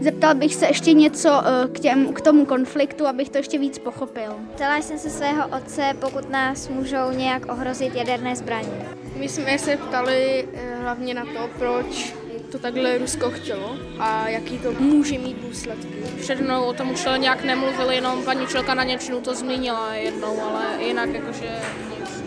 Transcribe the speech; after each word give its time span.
Zeptal 0.00 0.34
bych 0.34 0.54
se 0.54 0.66
ještě 0.66 0.92
něco 0.92 1.42
eh, 1.44 1.68
k, 1.68 1.80
těm, 1.80 2.12
k 2.12 2.20
tomu 2.20 2.46
konfliktu, 2.46 3.06
abych 3.06 3.28
to 3.28 3.38
ještě 3.38 3.58
víc 3.58 3.78
pochopil. 3.78 4.32
Ptala 4.54 4.76
jsem 4.76 4.98
se 4.98 5.10
svého 5.10 5.48
otce, 5.56 5.92
pokud 6.00 6.30
nás 6.30 6.68
můžou 6.68 7.10
nějak 7.10 7.52
ohrozit 7.52 7.94
jaderné 7.94 8.36
zbraně. 8.36 8.88
My 9.16 9.28
jsme 9.28 9.58
se 9.58 9.76
ptali 9.76 10.48
eh, 10.54 10.76
hlavně 10.82 11.14
na 11.14 11.24
to, 11.24 11.48
proč 11.58 12.14
to 12.52 12.58
takhle 12.58 12.98
Rusko 12.98 13.30
chtělo 13.30 13.76
a 13.98 14.28
jaký 14.28 14.58
to 14.58 14.72
může 14.72 15.18
mít 15.18 15.36
důsledky. 15.36 15.94
Před 16.20 16.40
mnou 16.40 16.64
o 16.64 16.72
tom 16.72 16.90
už 16.90 17.06
nějak 17.16 17.44
nemluvil, 17.44 17.90
jenom 17.90 18.24
paní 18.24 18.46
Čelka 18.46 18.74
na 18.74 18.84
Něčinu 18.84 19.20
to 19.20 19.34
zmínila 19.34 19.94
jednou, 19.94 20.40
ale 20.40 20.64
jinak 20.80 21.08
jakože 21.14 21.60
nic. 21.90 22.24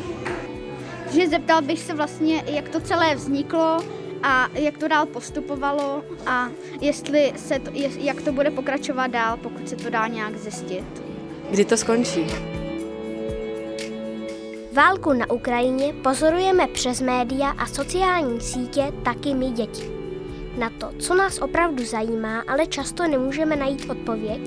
Že 1.11 1.27
zeptal 1.27 1.61
bych 1.61 1.79
se 1.79 1.93
vlastně, 1.93 2.43
jak 2.45 2.70
to 2.70 2.79
celé 2.79 3.15
vzniklo 3.15 3.79
a 4.23 4.49
jak 4.54 4.77
to 4.77 4.88
dál 4.88 5.05
postupovalo 5.05 6.04
a 6.25 6.49
jestli 6.81 7.34
se 7.35 7.59
to, 7.59 7.71
jak 7.98 8.21
to 8.21 8.31
bude 8.31 8.52
pokračovat 8.52 9.08
dál, 9.08 9.38
pokud 9.38 9.70
se 9.70 9.75
to 9.75 9.89
dá 9.89 10.08
nějak 10.08 10.38
zjistit. 10.38 11.03
Kdy 11.49 11.66
to 11.66 11.77
skončí? 11.77 12.27
Válku 14.73 15.13
na 15.13 15.31
Ukrajině 15.31 15.94
pozorujeme 15.94 16.67
přes 16.67 17.02
média 17.02 17.49
a 17.49 17.66
sociální 17.66 18.41
sítě 18.41 18.94
taky 19.03 19.34
my 19.34 19.52
děti. 19.52 19.91
Na 20.58 20.70
to, 20.70 20.89
co 20.99 21.16
nás 21.16 21.39
opravdu 21.39 21.86
zajímá, 21.86 22.44
ale 22.47 22.67
často 22.67 23.08
nemůžeme 23.08 23.55
najít 23.55 23.89
odpověď, 23.89 24.41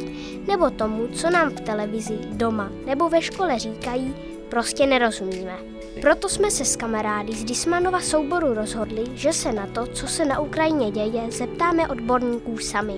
nebo 0.46 0.70
tomu, 0.70 1.08
co 1.08 1.30
nám 1.30 1.50
v 1.50 1.60
televizi, 1.60 2.18
doma 2.22 2.70
nebo 2.86 3.08
ve 3.08 3.22
škole 3.22 3.58
říkají, 3.58 4.14
prostě 4.48 4.86
nerozumíme. 4.86 5.79
Proto 6.00 6.28
jsme 6.28 6.50
se 6.50 6.64
s 6.64 6.76
kamarády 6.76 7.32
z 7.32 7.44
Dismanova 7.44 8.00
souboru 8.00 8.54
rozhodli, 8.54 9.04
že 9.14 9.32
se 9.32 9.52
na 9.52 9.66
to, 9.66 9.86
co 9.86 10.06
se 10.06 10.24
na 10.24 10.40
Ukrajině 10.40 10.90
děje, 10.90 11.30
zeptáme 11.30 11.88
odborníků 11.88 12.58
sami. 12.58 12.94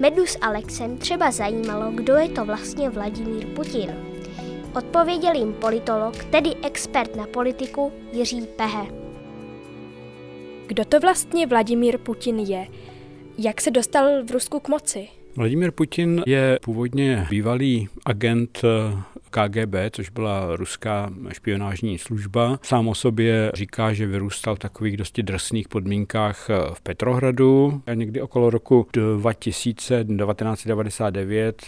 Medu 0.00 0.26
s 0.26 0.38
Alexem 0.40 0.98
třeba 0.98 1.30
zajímalo, 1.30 1.92
kdo 1.92 2.14
je 2.14 2.28
to 2.28 2.44
vlastně 2.44 2.90
Vladimír 2.90 3.46
Putin. 3.46 3.94
Odpověděl 4.76 5.34
jim 5.34 5.52
politolog, 5.52 6.24
tedy 6.24 6.50
expert 6.62 7.16
na 7.16 7.26
politiku 7.26 7.92
Jiří 8.12 8.46
Pehe. 8.56 8.86
Kdo 10.66 10.84
to 10.84 11.00
vlastně 11.00 11.46
Vladimír 11.46 11.98
Putin 11.98 12.38
je? 12.38 12.66
Jak 13.38 13.60
se 13.60 13.70
dostal 13.70 14.24
v 14.24 14.30
Rusku 14.30 14.60
k 14.60 14.68
moci? 14.68 15.08
Vladimír 15.36 15.70
Putin 15.70 16.22
je 16.26 16.58
původně 16.62 17.26
bývalý 17.30 17.88
agent 18.06 18.62
KGB, 19.32 19.74
což 19.90 20.10
byla 20.10 20.56
ruská 20.56 21.10
špionážní 21.32 21.98
služba. 21.98 22.58
Sám 22.62 22.88
o 22.88 22.94
sobě 22.94 23.52
říká, 23.54 23.92
že 23.92 24.06
vyrůstal 24.06 24.54
v 24.56 24.58
takových 24.58 24.96
dosti 24.96 25.22
drsných 25.22 25.68
podmínkách 25.68 26.48
v 26.74 26.80
Petrohradu. 26.80 27.82
A 27.86 27.94
někdy 27.94 28.20
okolo 28.20 28.50
roku 28.50 28.86
2000, 29.16 30.04
1999 30.04 31.62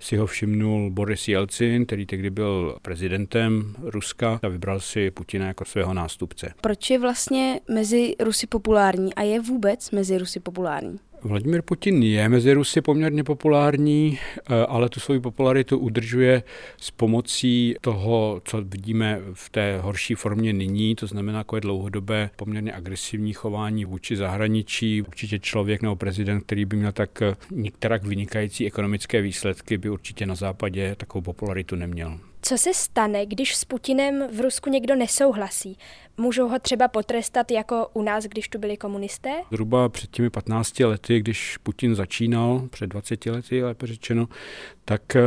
si 0.00 0.16
ho 0.16 0.26
všimnul 0.26 0.90
Boris 0.90 1.28
Jelcin, 1.28 1.86
který 1.86 2.06
tehdy 2.06 2.30
byl 2.30 2.76
prezidentem 2.82 3.74
Ruska 3.82 4.40
a 4.42 4.48
vybral 4.48 4.80
si 4.80 5.10
Putina 5.10 5.46
jako 5.46 5.64
svého 5.64 5.94
nástupce. 5.94 6.52
Proč 6.60 6.90
je 6.90 6.98
vlastně 6.98 7.60
mezi 7.74 8.14
Rusy 8.20 8.46
populární 8.46 9.14
a 9.14 9.22
je 9.22 9.40
vůbec 9.40 9.90
mezi 9.90 10.18
Rusy 10.18 10.40
populární? 10.40 10.98
Vladimir 11.24 11.62
Putin 11.62 12.02
je 12.02 12.28
mezi 12.28 12.52
Rusy 12.52 12.80
poměrně 12.80 13.24
populární, 13.24 14.18
eh, 14.18 14.66
ale 14.66 14.88
tu 14.88 15.00
svoji 15.00 15.20
popularitu 15.20 15.78
udržuje 15.78 16.42
s 16.76 16.90
pomocí 16.90 17.74
toho, 17.80 18.42
co 18.44 18.62
vidíme 18.62 19.20
v 19.32 19.50
té 19.50 19.78
horší 19.78 20.14
formě 20.14 20.52
nyní, 20.52 20.94
to 20.94 21.06
znamená 21.06 21.38
jako 21.38 21.60
dlouhodobé 21.60 22.30
poměrně 22.36 22.72
agresivní 22.72 23.32
chování 23.32 23.84
vůči 23.84 24.16
zahraničí. 24.16 25.02
Určitě 25.02 25.38
člověk 25.38 25.82
nebo 25.82 25.96
prezident, 25.96 26.40
který 26.40 26.64
by 26.64 26.76
měl 26.76 26.92
tak 26.92 27.22
eh, 27.22 27.34
některak 27.50 28.04
vynikající 28.04 28.66
ekonomické 28.66 29.20
výsledky, 29.22 29.78
by 29.78 29.90
určitě 29.90 30.26
na 30.26 30.34
západě 30.34 30.94
takovou 30.94 31.22
popularitu 31.22 31.76
neměl. 31.76 32.29
Co 32.42 32.58
se 32.58 32.74
stane, 32.74 33.26
když 33.26 33.56
s 33.56 33.64
Putinem 33.64 34.28
v 34.36 34.40
Rusku 34.40 34.70
někdo 34.70 34.96
nesouhlasí? 34.96 35.78
Můžou 36.16 36.48
ho 36.48 36.58
třeba 36.58 36.88
potrestat 36.88 37.50
jako 37.50 37.88
u 37.92 38.02
nás, 38.02 38.24
když 38.24 38.48
tu 38.48 38.58
byli 38.58 38.76
komunisté? 38.76 39.30
Zhruba 39.50 39.88
před 39.88 40.10
těmi 40.10 40.30
15 40.30 40.80
lety, 40.80 41.20
když 41.20 41.56
Putin 41.56 41.94
začínal, 41.94 42.68
před 42.70 42.86
20 42.86 43.26
lety 43.26 43.62
lépe 43.62 43.86
řečeno, 43.86 44.28
tak 44.84 45.16
eh, 45.16 45.22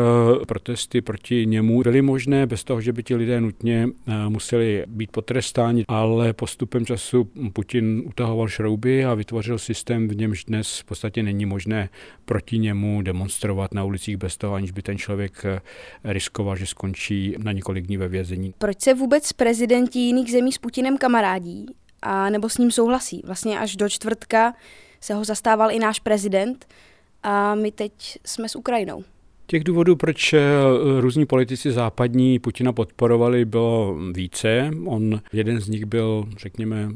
protesty 0.45 1.01
proti 1.01 1.45
němu 1.45 1.83
byly 1.83 2.01
možné 2.01 2.47
bez 2.47 2.63
toho, 2.63 2.81
že 2.81 2.93
by 2.93 3.03
ti 3.03 3.15
lidé 3.15 3.41
nutně 3.41 3.87
eh, 4.07 4.29
museli 4.29 4.83
být 4.87 5.11
potrestáni, 5.11 5.85
ale 5.87 6.33
postupem 6.33 6.85
času 6.85 7.29
Putin 7.53 8.03
utahoval 8.05 8.47
šrouby 8.47 9.05
a 9.05 9.13
vytvořil 9.13 9.59
systém, 9.59 10.07
v 10.07 10.15
němž 10.15 10.45
dnes 10.45 10.79
v 10.79 10.83
podstatě 10.83 11.23
není 11.23 11.45
možné 11.45 11.89
proti 12.25 12.59
němu 12.59 13.01
demonstrovat 13.01 13.73
na 13.73 13.83
ulicích 13.83 14.17
bez 14.17 14.37
toho, 14.37 14.53
aniž 14.53 14.71
by 14.71 14.81
ten 14.81 14.97
člověk 14.97 15.45
eh, 15.45 15.61
riskoval, 16.03 16.55
že 16.55 16.65
skončí 16.65 17.35
na 17.37 17.51
několik 17.51 17.87
dní 17.87 17.97
ve 17.97 18.07
vězení. 18.07 18.53
Proč 18.57 18.81
se 18.81 18.93
vůbec 18.93 19.33
prezidenti 19.33 19.99
jiných 19.99 20.31
zemí 20.31 20.51
s 20.51 20.57
Putinem 20.57 20.97
kamarádí 20.97 21.65
a 22.01 22.29
nebo 22.29 22.49
s 22.49 22.57
ním 22.57 22.71
souhlasí? 22.71 23.21
Vlastně 23.25 23.59
až 23.59 23.75
do 23.75 23.89
čtvrtka 23.89 24.53
se 25.01 25.13
ho 25.13 25.25
zastával 25.25 25.71
i 25.71 25.79
náš 25.79 25.99
prezident 25.99 26.65
a 27.23 27.55
my 27.55 27.71
teď 27.71 27.93
jsme 28.25 28.49
s 28.49 28.55
Ukrajinou. 28.55 29.03
Těch 29.45 29.63
důvodů, 29.63 29.95
proč 29.95 30.33
eh, 30.33 30.41
různí 30.99 31.25
politici 31.25 31.71
západní 31.71 32.39
Putina 32.39 32.73
podporovali, 32.73 33.45
bylo 33.45 33.97
více. 34.13 34.71
On, 34.85 35.21
jeden 35.33 35.59
z 35.59 35.69
nich 35.69 35.85
byl, 35.85 36.25
řekněme, 36.37 36.89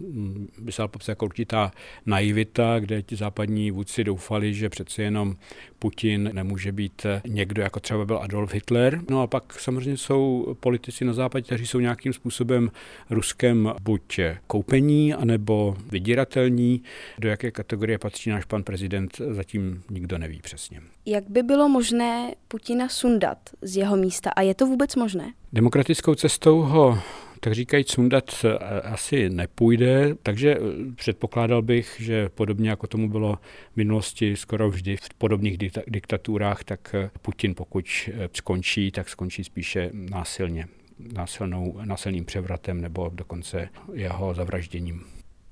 by 0.59 0.72
se 0.72 0.88
popsat 0.88 1.12
jako 1.12 1.25
určitá 1.25 1.72
naivita, 2.06 2.80
kde 2.80 3.02
ti 3.02 3.16
západní 3.16 3.72
vůdci 3.72 4.03
doufali, 4.03 4.53
že 4.53 4.69
přece 4.69 5.03
jenom 5.03 5.35
Putin 5.80 6.30
nemůže 6.34 6.72
být 6.72 7.06
někdo, 7.28 7.62
jako 7.62 7.80
třeba 7.80 8.06
byl 8.06 8.18
Adolf 8.18 8.53
Hitler. 8.53 9.02
No 9.09 9.22
a 9.22 9.28
pak 9.28 9.59
samozřejmě 9.59 9.97
jsou 9.97 10.56
politici 10.59 11.06
na 11.06 11.14
západě, 11.14 11.44
kteří 11.46 11.68
jsou 11.68 11.79
nějakým 11.79 12.14
způsobem 12.14 12.72
Ruskem 13.09 13.74
buď 13.81 14.19
koupení, 14.47 15.14
anebo 15.14 15.78
vydíratelní. 15.91 16.84
Do 17.19 17.29
jaké 17.29 17.52
kategorie 17.52 17.97
patří 17.97 18.29
náš 18.29 18.46
pan 18.46 18.64
prezident, 18.64 19.18
zatím 19.29 19.84
nikdo 19.90 20.18
neví 20.18 20.40
přesně. 20.41 20.81
Jak 21.06 21.29
by 21.29 21.44
bylo 21.44 21.69
možné 21.69 22.34
Putina 22.47 22.89
sundat 22.89 23.37
z 23.61 23.77
jeho 23.77 23.95
místa 23.95 24.29
a 24.29 24.41
je 24.41 24.55
to 24.55 24.65
vůbec 24.65 24.95
možné? 24.95 25.33
Demokratickou 25.53 26.15
cestou 26.15 26.61
ho 26.61 26.99
tak 27.39 27.53
říkají, 27.53 27.83
sundat 27.87 28.45
asi 28.83 29.29
nepůjde, 29.29 30.15
takže 30.23 30.55
eh, 30.55 30.59
předpokládal 30.95 31.61
bych, 31.61 31.95
že 31.99 32.29
podobně 32.29 32.69
jako 32.69 32.87
tomu 32.87 33.09
bylo 33.09 33.35
v 33.73 33.77
minulosti 33.77 34.35
skoro 34.35 34.69
vždy 34.69 34.97
v 34.97 35.13
podobných 35.17 35.57
diktaturách, 35.87 36.63
tak 36.63 36.95
eh, 36.95 37.09
Putin 37.21 37.55
pokud 37.55 37.85
eh, 38.07 38.29
skončí, 38.33 38.91
tak 38.91 39.09
skončí 39.09 39.43
spíše 39.43 39.89
násilně, 39.93 40.67
násilnou, 40.99 41.79
násilným 41.85 42.25
převratem 42.25 42.81
nebo 42.81 43.09
dokonce 43.13 43.69
jeho 43.93 44.33
zavražděním. 44.33 45.03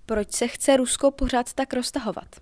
Proč 0.06 0.32
se 0.32 0.48
chce 0.48 0.78
Rusko 0.78 1.12
pořád 1.12 1.54
tak 1.54 1.74
roztahovat? 1.74 2.36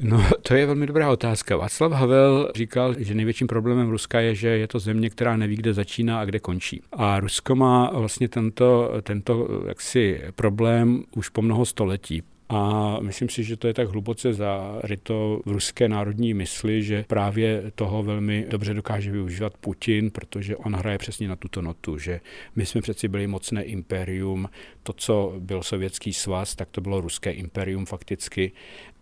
No, 0.00 0.26
to 0.42 0.54
je 0.54 0.66
velmi 0.66 0.86
dobrá 0.86 1.10
otázka. 1.10 1.56
Václav 1.56 1.92
Havel 1.92 2.50
říkal, 2.54 2.94
že 2.98 3.14
největším 3.14 3.46
problémem 3.46 3.90
Ruska 3.90 4.20
je, 4.20 4.34
že 4.34 4.48
je 4.48 4.68
to 4.68 4.78
země, 4.78 5.10
která 5.10 5.36
neví, 5.36 5.56
kde 5.56 5.74
začíná 5.74 6.20
a 6.20 6.24
kde 6.24 6.38
končí. 6.38 6.82
A 6.92 7.20
Rusko 7.20 7.54
má 7.54 7.90
vlastně 7.90 8.28
tento, 8.28 8.92
tento 9.02 9.48
jaksi 9.68 10.20
problém 10.34 11.04
už 11.16 11.28
po 11.28 11.42
mnoho 11.42 11.64
století. 11.64 12.22
A 12.48 12.98
myslím 13.00 13.28
si, 13.28 13.44
že 13.44 13.56
to 13.56 13.66
je 13.66 13.74
tak 13.74 13.88
hluboce 13.88 14.34
zaryto 14.34 15.40
v 15.46 15.50
ruské 15.50 15.88
národní 15.88 16.34
mysli, 16.34 16.82
že 16.82 17.04
právě 17.08 17.72
toho 17.74 18.02
velmi 18.02 18.46
dobře 18.48 18.74
dokáže 18.74 19.10
využívat 19.10 19.56
Putin, 19.56 20.10
protože 20.10 20.56
on 20.56 20.76
hraje 20.76 20.98
přesně 20.98 21.28
na 21.28 21.36
tuto 21.36 21.62
notu, 21.62 21.98
že 21.98 22.20
my 22.56 22.66
jsme 22.66 22.80
přeci 22.80 23.08
byli 23.08 23.26
mocné 23.26 23.62
imperium, 23.62 24.48
to, 24.82 24.92
co 24.92 25.34
byl 25.38 25.62
sovětský 25.62 26.12
svaz, 26.12 26.54
tak 26.54 26.68
to 26.70 26.80
bylo 26.80 27.00
ruské 27.00 27.30
imperium 27.30 27.86
fakticky 27.86 28.52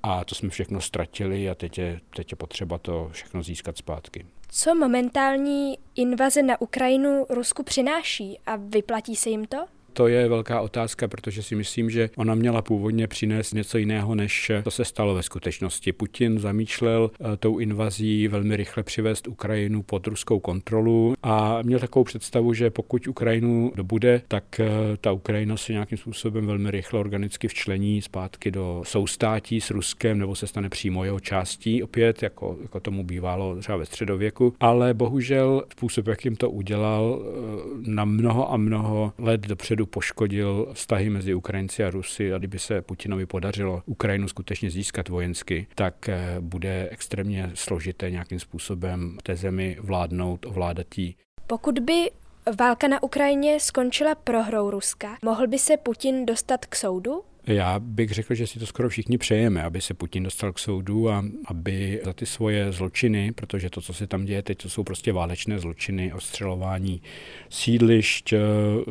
a 0.03 0.25
to 0.25 0.35
jsme 0.35 0.49
všechno 0.49 0.81
ztratili 0.81 1.51
a 1.51 1.55
teď 1.55 1.79
je, 1.79 2.01
teď 2.17 2.33
je 2.33 2.37
potřeba 2.37 2.79
to 2.79 3.09
všechno 3.13 3.43
získat 3.43 3.79
zpátky. 3.79 4.27
Co 4.49 4.75
momentální 4.75 5.79
invaze 5.95 6.43
na 6.43 6.61
Ukrajinu 6.61 7.27
Rusku 7.29 7.63
přináší 7.63 8.39
a 8.47 8.57
vyplatí 8.57 9.17
se 9.17 9.31
jim 9.31 9.45
to? 9.45 9.67
To 9.95 10.09
je 10.09 10.29
velká 10.29 10.61
otázka, 10.61 11.09
protože 11.09 11.43
si 11.43 11.55
myslím, 11.55 11.91
že 11.91 12.11
ona 12.17 12.35
měla 12.35 12.63
původně 12.63 13.07
přinést 13.07 13.53
něco 13.53 13.79
jiného, 13.79 14.15
než 14.15 14.53
to 14.65 14.71
se 14.71 14.85
stalo 14.85 15.15
ve 15.15 15.23
skutečnosti. 15.23 15.93
Putin 15.93 16.39
zamýšlel 16.39 17.11
eh, 17.21 17.37
tou 17.37 17.59
invazí 17.59 18.29
velmi 18.29 18.57
rychle 18.57 18.83
přivést 18.83 19.29
Ukrajinu 19.29 19.83
pod 19.83 20.07
ruskou 20.07 20.41
kontrolu 20.41 21.15
a 21.23 21.63
měl 21.63 21.79
takovou 21.79 22.05
představu, 22.05 22.55
že 22.55 22.71
pokud 22.71 23.07
Ukrajinu 23.07 23.73
dobude, 23.75 24.23
tak 24.29 24.61
eh, 24.61 24.69
ta 25.01 25.13
Ukrajina 25.13 25.57
se 25.57 25.73
nějakým 25.73 25.99
způsobem 25.99 26.47
velmi 26.47 26.71
rychle 26.71 27.01
organicky 27.01 27.49
včlení 27.49 28.03
zpátky 28.03 28.51
do 28.51 28.83
soustátí 28.87 29.61
s 29.61 29.71
Ruskem 29.71 30.19
nebo 30.19 30.35
se 30.35 30.47
stane 30.47 30.69
přímo 30.69 31.05
jeho 31.05 31.21
částí 31.21 31.83
opět, 31.83 32.23
jako, 32.23 32.57
jako 32.63 32.81
tomu 32.81 33.05
bývalo 33.05 33.57
třeba 33.57 33.79
ve 33.79 33.87
středověku. 33.87 34.55
Ale 34.61 34.95
bohužel 34.95 35.65
způsob, 35.73 36.07
jakým 36.07 36.37
to 36.37 36.51
udělal, 36.51 37.23
eh, 37.23 37.91
na 37.91 38.05
mnoho 38.05 38.53
a 38.53 38.57
mnoho 38.57 39.13
let 39.19 39.41
dopředu 39.41 39.84
opravdu 39.85 39.91
poškodil 39.91 40.71
vztahy 40.73 41.11
mezi 41.11 41.35
Ukrajinci 41.35 41.85
a 41.85 41.91
Rusy 41.91 42.33
a 42.33 42.39
kdyby 42.39 42.59
se 42.59 42.83
Putinovi 42.83 43.27
podařilo 43.27 43.83
Ukrajinu 43.87 44.29
skutečně 44.29 44.71
získat 44.71 45.09
vojensky, 45.09 45.67
tak 45.75 46.09
eh, 46.09 46.37
bude 46.41 46.89
extrémně 46.91 47.51
složité 47.55 48.11
nějakým 48.11 48.41
způsobem 48.41 49.19
té 49.23 49.37
zemi 49.37 49.77
vládnout, 49.81 50.47
ovládat 50.47 50.99
jí. 50.99 51.17
Pokud 51.47 51.79
by 51.79 52.11
válka 52.59 52.89
na 52.89 53.03
Ukrajině 53.03 53.61
skončila 53.61 54.15
prohrou 54.15 54.71
Ruska, 54.71 55.17
mohl 55.23 55.47
by 55.47 55.59
se 55.59 55.77
Putin 55.77 56.27
dostat 56.27 56.67
k 56.67 56.77
soudu? 56.77 57.23
Já 57.47 57.79
bych 57.79 58.11
řekl, 58.11 58.35
že 58.35 58.47
si 58.47 58.59
to 58.59 58.67
skoro 58.67 58.89
všichni 58.89 59.19
přejeme, 59.19 59.63
aby 59.63 59.81
se 59.81 59.95
Putin 59.95 60.23
dostal 60.23 60.53
k 60.53 60.59
soudu 60.59 61.11
a 61.11 61.25
aby 61.47 62.01
za 62.05 62.13
ty 62.13 62.27
svoje 62.27 62.73
zločiny, 62.73 63.33
protože 63.33 63.71
to, 63.71 63.81
co 63.81 63.95
se 63.95 64.07
tam 64.07 64.25
děje 64.25 64.43
teď, 64.43 64.59
to 64.59 64.69
jsou 64.69 64.85
prostě 64.85 65.13
válečné 65.13 65.59
zločiny, 65.59 66.13
ostřelování 66.13 67.03
sídlišť 67.49 68.33
eh, 68.33 68.39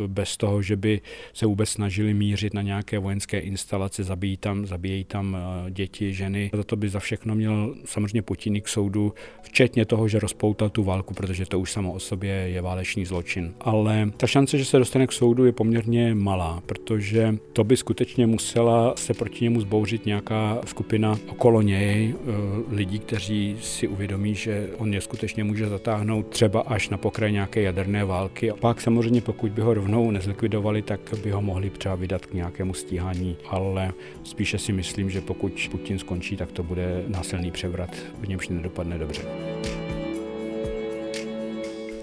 bez 0.07 0.37
toho, 0.37 0.61
že 0.61 0.75
by 0.75 1.01
se 1.33 1.45
vůbec 1.45 1.69
snažili 1.69 2.13
mířit 2.13 2.53
na 2.53 2.61
nějaké 2.61 2.99
vojenské 2.99 3.39
instalace, 3.39 4.03
zabíjí 4.03 4.37
tam, 4.37 4.65
zabíjejí 4.65 5.03
tam 5.03 5.37
eh, 5.37 5.71
děti, 5.71 6.13
ženy. 6.13 6.51
Za 6.53 6.63
to 6.63 6.75
by 6.75 6.89
za 6.89 6.99
všechno 6.99 7.35
měl 7.35 7.75
samozřejmě 7.85 8.21
Putin 8.21 8.61
k 8.61 8.67
soudu, 8.67 9.13
včetně 9.41 9.85
toho, 9.85 10.07
že 10.07 10.19
rozpoutal 10.19 10.69
tu 10.69 10.83
válku, 10.83 11.13
protože 11.13 11.45
to 11.45 11.59
už 11.59 11.71
samo 11.71 11.93
o 11.93 11.99
sobě 11.99 12.31
je 12.31 12.61
válečný 12.61 13.05
zločin. 13.05 13.53
Ale 13.61 14.11
ta 14.17 14.27
šance, 14.27 14.57
že 14.57 14.65
se 14.65 14.77
dostane 14.77 15.07
k 15.07 15.11
soudu, 15.11 15.45
je 15.45 15.51
poměrně 15.51 16.15
malá, 16.15 16.61
protože 16.65 17.35
to 17.53 17.63
by 17.63 17.77
skutečně 17.77 18.27
musel 18.27 18.42
musela 18.43 18.93
se 18.97 19.13
proti 19.13 19.43
němu 19.43 19.61
zbouřit 19.61 20.05
nějaká 20.05 20.61
skupina 20.65 21.19
okolo 21.27 21.61
něj, 21.61 22.15
eh, 22.15 22.75
lidí, 22.75 22.99
kteří 22.99 23.57
si 23.61 23.87
uvědomí, 23.87 24.35
že 24.35 24.69
on 24.77 24.93
je 24.93 25.01
skutečně 25.01 25.43
může 25.43 25.69
zatáhnout 25.69 26.27
třeba 26.27 26.61
až 26.61 26.89
na 26.89 26.97
pokraj 26.97 27.31
nějaké 27.31 27.61
jaderné 27.61 28.05
války. 28.05 28.51
A 28.51 28.55
pak 28.55 28.81
samozřejmě, 28.81 29.21
pokud 29.21 29.51
by 29.51 29.61
ho 29.61 29.73
rovnou 29.73 30.11
nezlikvidovali, 30.11 30.81
tak 30.81 30.99
by 31.23 31.31
ho 31.31 31.41
mohli 31.41 31.69
třeba 31.69 31.95
vydat 31.95 32.25
k 32.25 32.33
nějakému 32.33 32.73
stíhání, 32.73 33.37
ale 33.49 33.93
spíše 34.23 34.57
si 34.57 34.73
myslím, 34.73 35.09
že 35.09 35.21
pokud 35.21 35.69
Putin 35.71 35.99
skončí, 35.99 36.37
tak 36.37 36.51
to 36.51 36.63
bude 36.63 37.03
násilný 37.07 37.51
převrat, 37.51 37.95
v 38.19 38.27
němž 38.27 38.49
nedopadne 38.49 38.97
dobře. 38.97 39.21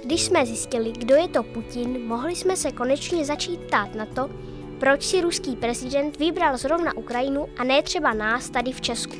Když 0.05 0.23
jsme 0.23 0.47
zjistili, 0.47 0.93
kdo 0.93 1.15
je 1.15 1.29
to 1.29 1.43
Putin, 1.43 1.99
mohli 2.07 2.37
jsme 2.37 2.57
se 2.57 2.73
konečně 2.73 3.25
začít 3.25 3.61
ptát 3.61 3.95
na 3.95 4.07
to, 4.07 4.31
proč 4.81 5.03
si 5.03 5.21
ruský 5.21 5.57
prezident 5.57 6.19
vybral 6.19 6.57
zrovna 6.57 6.97
Ukrajinu 6.97 7.49
a 7.59 7.65
ne 7.65 7.83
třeba 7.83 8.15
nás 8.15 8.51
tady 8.51 8.73
v 8.73 8.81
Česku. 8.81 9.17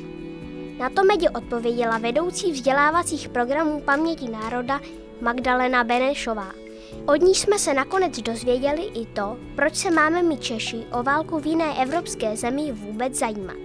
Na 0.77 0.89
to 0.89 1.03
Medě 1.03 1.29
odpověděla 1.29 1.97
vedoucí 1.97 2.51
vzdělávacích 2.51 3.29
programů 3.29 3.81
Paměti 3.81 4.29
národa 4.29 4.81
Magdalena 5.21 5.83
Benešová. 5.83 6.51
Od 7.05 7.21
ní 7.21 7.35
jsme 7.35 7.59
se 7.59 7.73
nakonec 7.73 8.19
dozvěděli 8.19 8.81
i 8.83 9.05
to, 9.05 9.37
proč 9.55 9.75
se 9.75 9.91
máme 9.91 10.23
my 10.23 10.37
Češi 10.37 10.85
o 10.99 11.03
válku 11.03 11.39
v 11.39 11.45
jiné 11.45 11.81
evropské 11.81 12.37
zemi 12.37 12.71
vůbec 12.71 13.13
zajímat. 13.13 13.57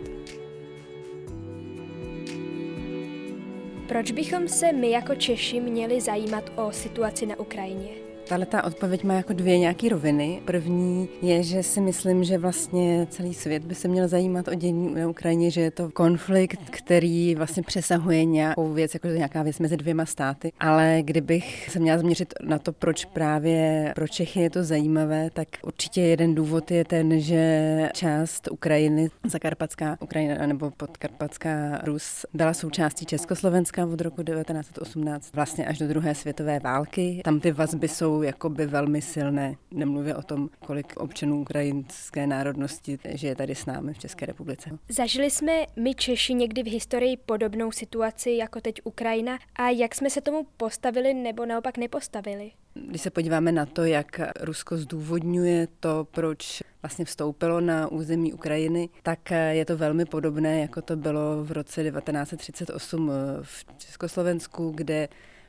Proč 3.88 4.10
bychom 4.10 4.48
se 4.48 4.72
my 4.72 4.90
jako 4.90 5.14
Češi 5.14 5.60
měli 5.60 6.00
zajímat 6.00 6.44
o 6.56 6.72
situaci 6.72 7.26
na 7.26 7.38
Ukrajině? 7.38 8.05
Tahle 8.28 8.46
ta 8.46 8.64
odpověď 8.64 9.04
má 9.04 9.14
jako 9.14 9.32
dvě 9.32 9.58
nějaké 9.58 9.88
roviny. 9.88 10.42
První 10.44 11.08
je, 11.22 11.42
že 11.42 11.62
si 11.62 11.80
myslím, 11.80 12.24
že 12.24 12.38
vlastně 12.38 13.06
celý 13.10 13.34
svět 13.34 13.64
by 13.64 13.74
se 13.74 13.88
měl 13.88 14.08
zajímat 14.08 14.48
o 14.48 14.54
dění 14.54 14.94
na 14.94 15.08
Ukrajině, 15.08 15.50
že 15.50 15.60
je 15.60 15.70
to 15.70 15.90
konflikt, 15.90 16.60
který 16.70 17.34
vlastně 17.34 17.62
přesahuje 17.62 18.24
nějakou 18.24 18.72
věc, 18.72 18.94
jako 18.94 19.08
nějaká 19.08 19.42
věc 19.42 19.58
mezi 19.58 19.76
dvěma 19.76 20.06
státy. 20.06 20.52
Ale 20.60 20.98
kdybych 21.02 21.70
se 21.70 21.78
měla 21.78 21.98
změřit 21.98 22.34
na 22.42 22.58
to, 22.58 22.72
proč 22.72 23.04
právě 23.04 23.92
pro 23.94 24.08
Čechy 24.08 24.40
je 24.40 24.50
to 24.50 24.64
zajímavé, 24.64 25.30
tak 25.30 25.48
určitě 25.62 26.00
jeden 26.00 26.34
důvod 26.34 26.70
je 26.70 26.84
ten, 26.84 27.20
že 27.20 27.90
část 27.92 28.48
Ukrajiny, 28.50 29.08
zakarpatská 29.26 29.96
Ukrajina 30.00 30.46
nebo 30.46 30.70
podkarpatská 30.70 31.80
Rus, 31.84 32.26
byla 32.34 32.54
součástí 32.54 33.06
Československa 33.06 33.86
od 33.86 34.00
roku 34.00 34.22
1918 34.22 35.34
vlastně 35.34 35.66
až 35.66 35.78
do 35.78 35.88
druhé 35.88 36.14
světové 36.14 36.60
války. 36.60 37.20
Tam 37.24 37.40
ty 37.40 37.52
vazby 37.52 37.88
jsou 37.88 38.15
jsou 38.16 38.22
jakoby 38.22 38.66
velmi 38.66 39.02
silné. 39.02 39.56
Nemluvě 39.70 40.16
o 40.16 40.22
tom, 40.22 40.48
kolik 40.66 40.96
občanů 40.96 41.40
ukrajinské 41.40 42.26
národnosti 42.26 42.98
žije 43.14 43.36
tady 43.36 43.54
s 43.54 43.66
námi 43.66 43.94
v 43.94 43.98
České 43.98 44.26
republice. 44.26 44.70
Zažili 44.88 45.30
jsme 45.30 45.52
my 45.76 45.94
Češi 45.94 46.34
někdy 46.34 46.62
v 46.62 46.72
historii 46.72 47.16
podobnou 47.16 47.72
situaci 47.72 48.30
jako 48.30 48.60
teď 48.60 48.80
Ukrajina 48.84 49.38
a 49.56 49.70
jak 49.70 49.94
jsme 49.94 50.10
se 50.10 50.20
tomu 50.20 50.46
postavili 50.56 51.14
nebo 51.14 51.46
naopak 51.46 51.78
nepostavili? 51.78 52.52
Když 52.74 53.02
se 53.02 53.10
podíváme 53.10 53.52
na 53.52 53.66
to, 53.66 53.84
jak 53.84 54.20
Rusko 54.40 54.76
zdůvodňuje 54.76 55.68
to, 55.80 56.06
proč 56.10 56.62
vlastně 56.82 57.04
vstoupilo 57.04 57.60
na 57.60 57.88
území 57.88 58.32
Ukrajiny, 58.32 58.88
tak 59.02 59.30
je 59.50 59.64
to 59.64 59.76
velmi 59.76 60.04
podobné, 60.04 60.60
jako 60.60 60.82
to 60.82 60.96
bylo 60.96 61.44
v 61.44 61.52
roce 61.52 61.82
1938 61.82 63.10
v 63.42 63.64
Československu, 63.78 64.72
kde 64.76 65.08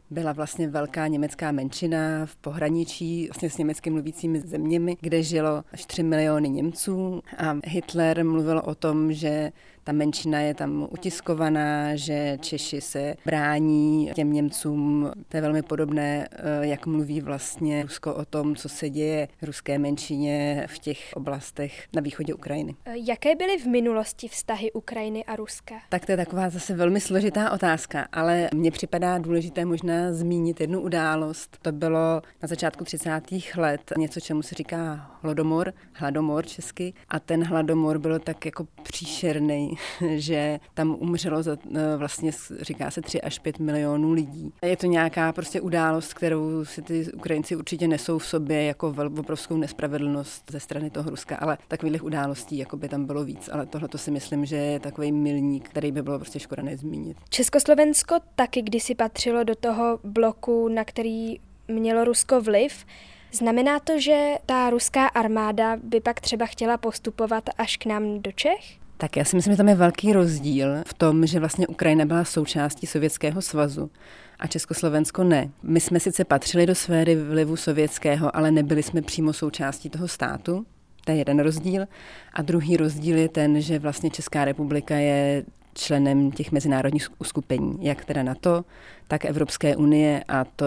byla 0.09 0.31
vlastně 0.31 0.67
velká 0.67 1.07
německá 1.07 1.51
menšina 1.51 2.25
v 2.25 2.35
pohraničí 2.35 3.27
vlastně 3.27 3.49
s 3.49 3.57
německy 3.57 3.89
mluvícími 3.89 4.41
zeměmi, 4.41 4.97
kde 5.01 5.23
žilo 5.23 5.63
až 5.71 5.85
3 5.85 6.03
miliony 6.03 6.49
Němců. 6.49 7.21
A 7.37 7.55
Hitler 7.65 8.25
mluvil 8.25 8.61
o 8.65 8.75
tom, 8.75 9.13
že 9.13 9.51
ta 9.87 9.93
menšina 9.93 10.39
je 10.39 10.53
tam 10.53 10.87
utiskovaná, 10.91 11.95
že 11.95 12.37
Češi 12.41 12.81
se 12.81 13.15
brání 13.25 14.11
těm 14.15 14.33
Němcům. 14.33 15.11
To 15.29 15.37
je 15.37 15.41
velmi 15.41 15.61
podobné, 15.61 16.27
eh, 16.31 16.67
jak 16.67 16.85
mluví 16.85 17.21
vlastně 17.21 17.83
Rusko 17.83 18.13
o 18.13 18.25
tom, 18.25 18.55
co 18.55 18.69
se 18.69 18.89
děje 18.89 19.27
ruské 19.41 19.77
menšině 19.77 20.67
v 20.69 20.79
těch 20.79 21.13
oblastech 21.15 21.87
na 21.93 22.01
východě 22.01 22.33
Ukrajiny. 22.33 22.75
Eh, 22.85 22.93
jaké 22.95 23.35
byly 23.35 23.57
v 23.57 23.65
minulosti 23.65 24.27
vztahy 24.27 24.71
Ukrajiny 24.71 25.25
a 25.25 25.35
Ruska? 25.35 25.75
Tak 25.89 26.05
to 26.05 26.11
je 26.11 26.17
taková 26.17 26.49
zase 26.49 26.75
velmi 26.75 27.01
složitá 27.01 27.51
otázka, 27.51 28.07
ale 28.11 28.49
mně 28.53 28.71
připadá 28.71 29.17
důležité 29.17 29.65
možná 29.65 30.13
zmínit 30.13 30.61
jednu 30.61 30.81
událost. 30.81 31.57
To 31.61 31.71
bylo 31.71 32.21
na 32.41 32.47
začátku 32.47 32.83
30. 32.83 33.21
let 33.55 33.93
něco, 33.97 34.19
čemu 34.19 34.41
se 34.41 34.55
říká 34.55 35.11
hladomor, 35.21 35.73
hladomor 35.93 36.45
česky. 36.45 36.93
A 37.09 37.19
ten 37.19 37.43
hladomor 37.43 37.99
byl 37.99 38.19
tak 38.19 38.45
jako 38.45 38.67
příšerný, 38.83 39.76
že 40.15 40.59
tam 40.73 40.95
umřelo 40.99 41.43
za, 41.43 41.57
e, 41.75 41.97
vlastně 41.97 42.31
říká 42.61 42.91
se 42.91 43.01
3 43.01 43.21
až 43.21 43.39
5 43.39 43.59
milionů 43.59 44.11
lidí. 44.11 44.53
Je 44.61 44.77
to 44.77 44.85
nějaká 44.85 45.31
prostě 45.31 45.61
událost, 45.61 46.13
kterou 46.13 46.65
si 46.65 46.81
ty 46.81 47.11
Ukrajinci 47.13 47.55
určitě 47.55 47.87
nesou 47.87 48.17
v 48.17 48.25
sobě 48.25 48.63
jako 48.63 48.95
obrovskou 49.19 49.57
nespravedlnost 49.57 50.51
ze 50.51 50.59
strany 50.59 50.89
toho 50.89 51.09
Ruska, 51.09 51.35
ale 51.35 51.57
takových 51.67 52.03
událostí 52.03 52.57
jako 52.57 52.77
by 52.77 52.89
tam 52.89 53.05
bylo 53.05 53.25
víc. 53.25 53.49
Ale 53.53 53.65
tohle 53.65 53.87
to 53.87 53.97
si 53.97 54.11
myslím, 54.11 54.45
že 54.45 54.55
je 54.55 54.79
takový 54.79 55.11
milník, 55.11 55.69
který 55.69 55.91
by 55.91 56.01
bylo 56.01 56.19
prostě 56.19 56.39
škoda 56.39 56.63
nezmínit. 56.63 57.17
Československo 57.29 58.15
taky 58.35 58.61
kdysi 58.61 58.95
patřilo 58.95 59.43
do 59.43 59.55
toho 59.55 59.99
bloku, 60.03 60.67
na 60.67 60.85
který 60.85 61.39
mělo 61.67 62.03
Rusko 62.03 62.41
vliv. 62.41 62.85
Znamená 63.31 63.79
to, 63.79 63.99
že 63.99 64.35
ta 64.45 64.69
ruská 64.69 65.07
armáda 65.07 65.77
by 65.83 66.01
pak 66.01 66.21
třeba 66.21 66.45
chtěla 66.45 66.77
postupovat 66.77 67.43
až 67.57 67.77
k 67.77 67.85
nám 67.85 68.21
do 68.21 68.31
Čech? 68.31 68.86
Tak 68.97 69.17
já 69.17 69.25
si 69.25 69.35
myslím, 69.35 69.53
že 69.53 69.57
tam 69.57 69.69
je 69.69 69.75
velký 69.75 70.13
rozdíl 70.13 70.69
v 70.87 70.93
tom, 70.93 71.25
že 71.25 71.39
vlastně 71.39 71.67
Ukrajina 71.67 72.05
byla 72.05 72.23
součástí 72.23 72.87
Sovětského 72.87 73.41
svazu 73.41 73.91
a 74.39 74.47
Československo 74.47 75.23
ne. 75.23 75.49
My 75.63 75.79
jsme 75.79 75.99
sice 75.99 76.25
patřili 76.25 76.65
do 76.65 76.75
sféry 76.75 77.15
vlivu 77.15 77.55
sovětského, 77.55 78.35
ale 78.35 78.51
nebyli 78.51 78.83
jsme 78.83 79.01
přímo 79.01 79.33
součástí 79.33 79.89
toho 79.89 80.07
státu. 80.07 80.65
To 81.05 81.11
je 81.11 81.17
jeden 81.17 81.39
rozdíl. 81.39 81.85
A 82.33 82.41
druhý 82.41 82.77
rozdíl 82.77 83.17
je 83.17 83.29
ten, 83.29 83.61
že 83.61 83.79
vlastně 83.79 84.09
Česká 84.09 84.45
republika 84.45 84.95
je 84.95 85.43
členem 85.73 86.31
těch 86.31 86.51
mezinárodních 86.51 87.21
uskupení, 87.21 87.77
jak 87.81 88.05
teda 88.05 88.23
NATO, 88.23 88.65
tak 89.07 89.25
Evropské 89.25 89.75
unie 89.75 90.23
a 90.27 90.45
to 90.45 90.65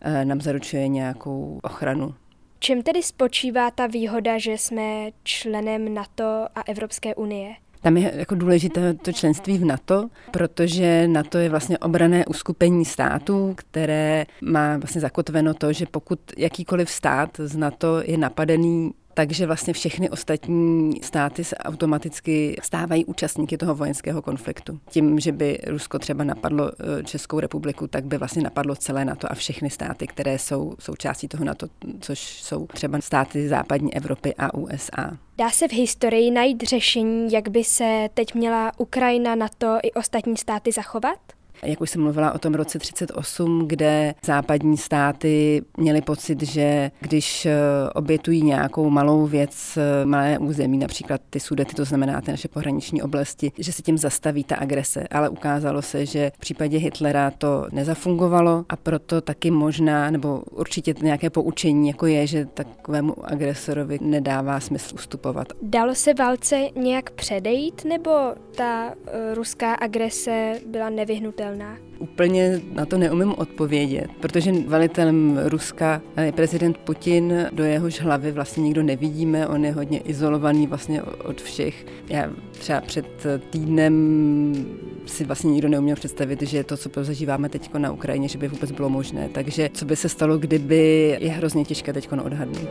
eh, 0.00 0.24
nám 0.24 0.40
zaručuje 0.40 0.88
nějakou 0.88 1.60
ochranu 1.62 2.14
čem 2.62 2.82
tedy 2.82 3.02
spočívá 3.02 3.70
ta 3.70 3.86
výhoda, 3.86 4.38
že 4.38 4.52
jsme 4.52 5.10
členem 5.24 5.94
NATO 5.94 6.46
a 6.54 6.60
Evropské 6.66 7.14
unie? 7.14 7.54
Tam 7.80 7.96
je 7.96 8.12
jako 8.14 8.34
důležité 8.34 8.94
to 8.94 9.12
členství 9.12 9.58
v 9.58 9.64
NATO, 9.64 10.08
protože 10.30 11.08
NATO 11.08 11.38
je 11.38 11.48
vlastně 11.48 11.78
obrané 11.78 12.26
uskupení 12.26 12.84
států, 12.84 13.54
které 13.56 14.26
má 14.42 14.76
vlastně 14.76 15.00
zakotveno 15.00 15.54
to, 15.54 15.72
že 15.72 15.86
pokud 15.86 16.18
jakýkoliv 16.36 16.90
stát 16.90 17.30
z 17.38 17.56
NATO 17.56 18.02
je 18.04 18.18
napadený 18.18 18.92
takže 19.14 19.46
vlastně 19.46 19.72
všechny 19.72 20.10
ostatní 20.10 21.02
státy 21.02 21.44
se 21.44 21.56
automaticky 21.56 22.56
stávají 22.62 23.04
účastníky 23.04 23.58
toho 23.58 23.74
vojenského 23.74 24.22
konfliktu. 24.22 24.80
Tím, 24.90 25.20
že 25.20 25.32
by 25.32 25.58
Rusko 25.66 25.98
třeba 25.98 26.24
napadlo 26.24 26.70
eh, 26.70 27.02
Českou 27.02 27.40
republiku, 27.40 27.86
tak 27.86 28.04
by 28.04 28.18
vlastně 28.18 28.42
napadlo 28.42 28.76
celé 28.76 29.04
NATO 29.04 29.32
a 29.32 29.34
všechny 29.34 29.70
státy, 29.70 30.06
které 30.06 30.38
jsou 30.38 30.74
součástí 30.78 31.28
toho 31.28 31.44
NATO, 31.44 31.66
což 32.00 32.42
jsou 32.42 32.66
třeba 32.66 33.00
státy 33.00 33.48
západní 33.48 33.94
Evropy 33.94 34.34
a 34.38 34.54
USA. 34.54 35.18
Dá 35.38 35.50
se 35.50 35.68
v 35.68 35.72
historii 35.72 36.30
najít 36.30 36.62
řešení, 36.62 37.32
jak 37.32 37.48
by 37.48 37.64
se 37.64 38.08
teď 38.14 38.34
měla 38.34 38.72
Ukrajina, 38.78 39.34
NATO 39.34 39.78
i 39.82 39.92
ostatní 39.92 40.36
státy 40.36 40.72
zachovat? 40.72 41.18
Jak 41.64 41.80
už 41.80 41.90
jsem 41.90 42.02
mluvila 42.02 42.32
o 42.32 42.38
tom 42.38 42.54
roce 42.54 42.78
38, 42.78 43.68
kde 43.68 44.14
západní 44.24 44.76
státy 44.76 45.62
měly 45.76 46.02
pocit, 46.02 46.42
že 46.42 46.90
když 47.00 47.46
eh, 47.46 47.52
obětují 47.94 48.42
nějakou 48.42 48.90
malou 48.90 49.26
věc, 49.26 49.76
eh, 49.76 50.04
malé 50.04 50.38
území, 50.38 50.78
například 50.78 51.20
ty 51.30 51.40
sudety, 51.40 51.74
to 51.74 51.84
znamená 51.84 52.20
ty 52.20 52.30
naše 52.30 52.48
pohraniční 52.48 53.02
oblasti, 53.02 53.52
že 53.58 53.72
se 53.72 53.82
tím 53.82 53.98
zastaví 53.98 54.44
ta 54.44 54.56
agrese. 54.56 55.06
Ale 55.10 55.28
ukázalo 55.28 55.82
se, 55.82 56.06
že 56.06 56.32
v 56.34 56.38
případě 56.38 56.78
Hitlera 56.78 57.30
to 57.30 57.66
nezafungovalo 57.72 58.64
a 58.68 58.76
proto 58.76 59.20
taky 59.20 59.50
možná, 59.50 60.10
nebo 60.10 60.42
určitě 60.50 60.94
nějaké 61.02 61.30
poučení, 61.30 61.88
jako 61.88 62.06
je, 62.06 62.26
že 62.26 62.46
takovému 62.46 63.14
agresorovi 63.24 63.98
nedává 64.00 64.60
smysl 64.60 64.94
ustupovat. 64.94 65.52
Dalo 65.62 65.94
se 65.94 66.14
válce 66.14 66.68
nějak 66.76 67.10
předejít, 67.10 67.84
nebo 67.84 68.10
ta 68.56 68.86
uh, 68.86 69.34
ruská 69.34 69.74
agrese 69.74 70.60
byla 70.66 70.90
nevyhnutelná? 70.90 71.51
Úplně 71.98 72.60
na 72.72 72.86
to 72.86 72.98
neumím 72.98 73.34
odpovědět, 73.36 74.06
protože 74.20 74.52
velitelem 74.52 75.40
Ruska 75.44 76.02
je 76.24 76.32
prezident 76.32 76.78
Putin, 76.78 77.48
do 77.52 77.64
jehož 77.64 78.00
hlavy 78.00 78.32
vlastně 78.32 78.62
nikdo 78.62 78.82
nevidíme, 78.82 79.48
on 79.48 79.64
je 79.64 79.72
hodně 79.72 79.98
izolovaný 79.98 80.66
vlastně 80.66 81.02
od 81.02 81.40
všech. 81.40 81.86
Já 82.08 82.30
třeba 82.52 82.80
před 82.80 83.06
týdnem 83.50 84.66
si 85.06 85.24
vlastně 85.24 85.50
nikdo 85.50 85.68
neuměl 85.68 85.96
představit, 85.96 86.42
že 86.42 86.64
to, 86.64 86.76
co 86.76 87.04
zažíváme 87.04 87.48
teď 87.48 87.74
na 87.74 87.92
Ukrajině, 87.92 88.28
že 88.28 88.38
by 88.38 88.48
vůbec 88.48 88.70
bylo 88.70 88.88
možné. 88.88 89.28
Takže 89.28 89.70
co 89.74 89.84
by 89.84 89.96
se 89.96 90.08
stalo, 90.08 90.38
kdyby, 90.38 91.16
je 91.20 91.30
hrozně 91.30 91.64
těžké 91.64 91.92
teď 91.92 92.12
odhadnout. 92.12 92.68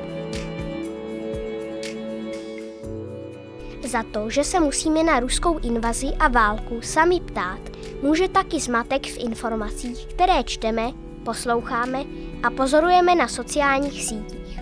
Za 3.87 4.03
to, 4.03 4.29
že 4.29 4.43
se 4.43 4.59
musíme 4.59 5.03
na 5.03 5.19
ruskou 5.19 5.59
invazi 5.59 6.07
a 6.19 6.27
válku 6.27 6.81
sami 6.81 7.19
ptát, 7.19 7.70
může 8.01 8.27
taky 8.27 8.59
zmatek 8.59 9.05
v 9.05 9.17
informacích, 9.17 10.05
které 10.05 10.43
čteme, 10.43 10.91
posloucháme 11.25 12.03
a 12.43 12.49
pozorujeme 12.49 13.15
na 13.15 13.27
sociálních 13.27 14.03
sítích. 14.03 14.59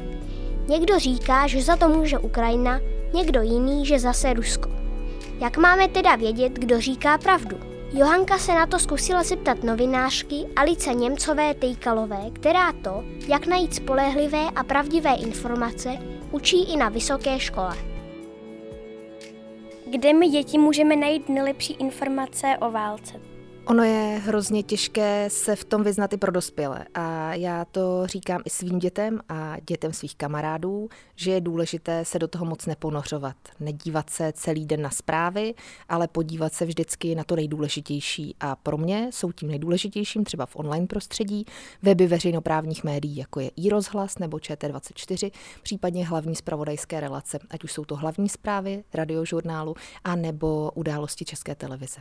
Někdo 0.68 1.00
říká, 1.00 1.48
že 1.48 1.62
za 1.62 1.76
to 1.76 1.90
může 1.90 2.18
Ukrajina, 2.18 2.80
někdo 3.14 3.42
jiný, 3.42 3.86
že 3.86 4.00
zase 4.00 4.34
Rusko. 4.34 4.70
Jak 5.40 5.58
máme 5.58 5.88
teda 5.88 6.16
vědět, 6.16 6.54
kdo 6.54 6.82
říká 6.82 7.18
pravdu? 7.18 7.58
Johanka 7.94 8.38
se 8.38 8.54
na 8.54 8.66
to 8.66 8.80
zkusila 8.80 9.24
zeptat 9.24 9.64
novinářky 9.64 10.46
Alice 10.56 10.94
Němcové 10.94 11.54
Tejkalové, 11.54 12.22
která 12.34 12.72
to, 12.72 13.04
jak 13.28 13.48
najít 13.48 13.76
spolehlivé 13.76 14.46
a 14.56 14.64
pravdivé 14.64 15.16
informace, 15.16 15.90
učí 16.32 16.74
i 16.74 16.78
na 16.78 16.90
vysoké 16.90 17.40
škole. 17.40 17.89
Kde 19.90 20.14
my 20.14 20.28
děti 20.28 20.58
můžeme 20.58 20.96
najít 20.96 21.30
nejlepší 21.30 21.74
informace 21.74 22.58
o 22.62 22.72
válce? 22.72 23.39
Ono 23.70 23.84
je 23.84 24.22
hrozně 24.26 24.64
těžké 24.64 25.30
se 25.30 25.56
v 25.56 25.64
tom 25.64 25.84
vyznat 25.84 26.14
i 26.14 26.18
pro 26.18 26.32
dospělé. 26.32 26.86
A 26.94 27.34
já 27.34 27.66
to 27.66 28.08
říkám 28.08 28.42
i 28.46 28.50
svým 28.50 28.80
dětem 28.80 29.20
a 29.30 29.58
dětem 29.68 29.94
svých 29.94 30.16
kamarádů, 30.16 30.90
že 31.16 31.32
je 31.32 31.42
důležité 31.42 32.06
se 32.06 32.20
do 32.20 32.28
toho 32.28 32.46
moc 32.46 32.66
neponořovat, 32.66 33.36
nedívat 33.60 34.10
se 34.10 34.34
celý 34.36 34.66
den 34.66 34.82
na 34.82 34.90
zprávy, 34.90 35.54
ale 35.90 36.08
podívat 36.08 36.54
se 36.54 36.66
vždycky 36.66 37.16
na 37.16 37.24
to 37.24 37.36
nejdůležitější. 37.36 38.36
A 38.40 38.56
pro 38.56 38.78
mě 38.78 39.10
jsou 39.14 39.32
tím 39.32 39.50
nejdůležitějším 39.50 40.24
třeba 40.24 40.46
v 40.46 40.56
online 40.56 40.88
prostředí 40.88 41.46
weby 41.82 42.08
veřejnoprávních 42.08 42.84
médií, 42.84 43.18
jako 43.18 43.40
je 43.40 43.52
i 43.56 43.70
rozhlas 43.70 44.20
nebo 44.20 44.38
ČT24, 44.38 45.32
případně 45.64 46.06
hlavní 46.06 46.36
zpravodajské 46.36 47.00
relace, 47.00 47.40
ať 47.50 47.64
už 47.64 47.72
jsou 47.72 47.86
to 47.86 47.96
hlavní 47.96 48.30
zprávy 48.30 48.84
radiožurnálu 48.94 49.76
a 50.04 50.16
nebo 50.16 50.72
události 50.76 51.26
České 51.26 51.56
televize. 51.56 52.00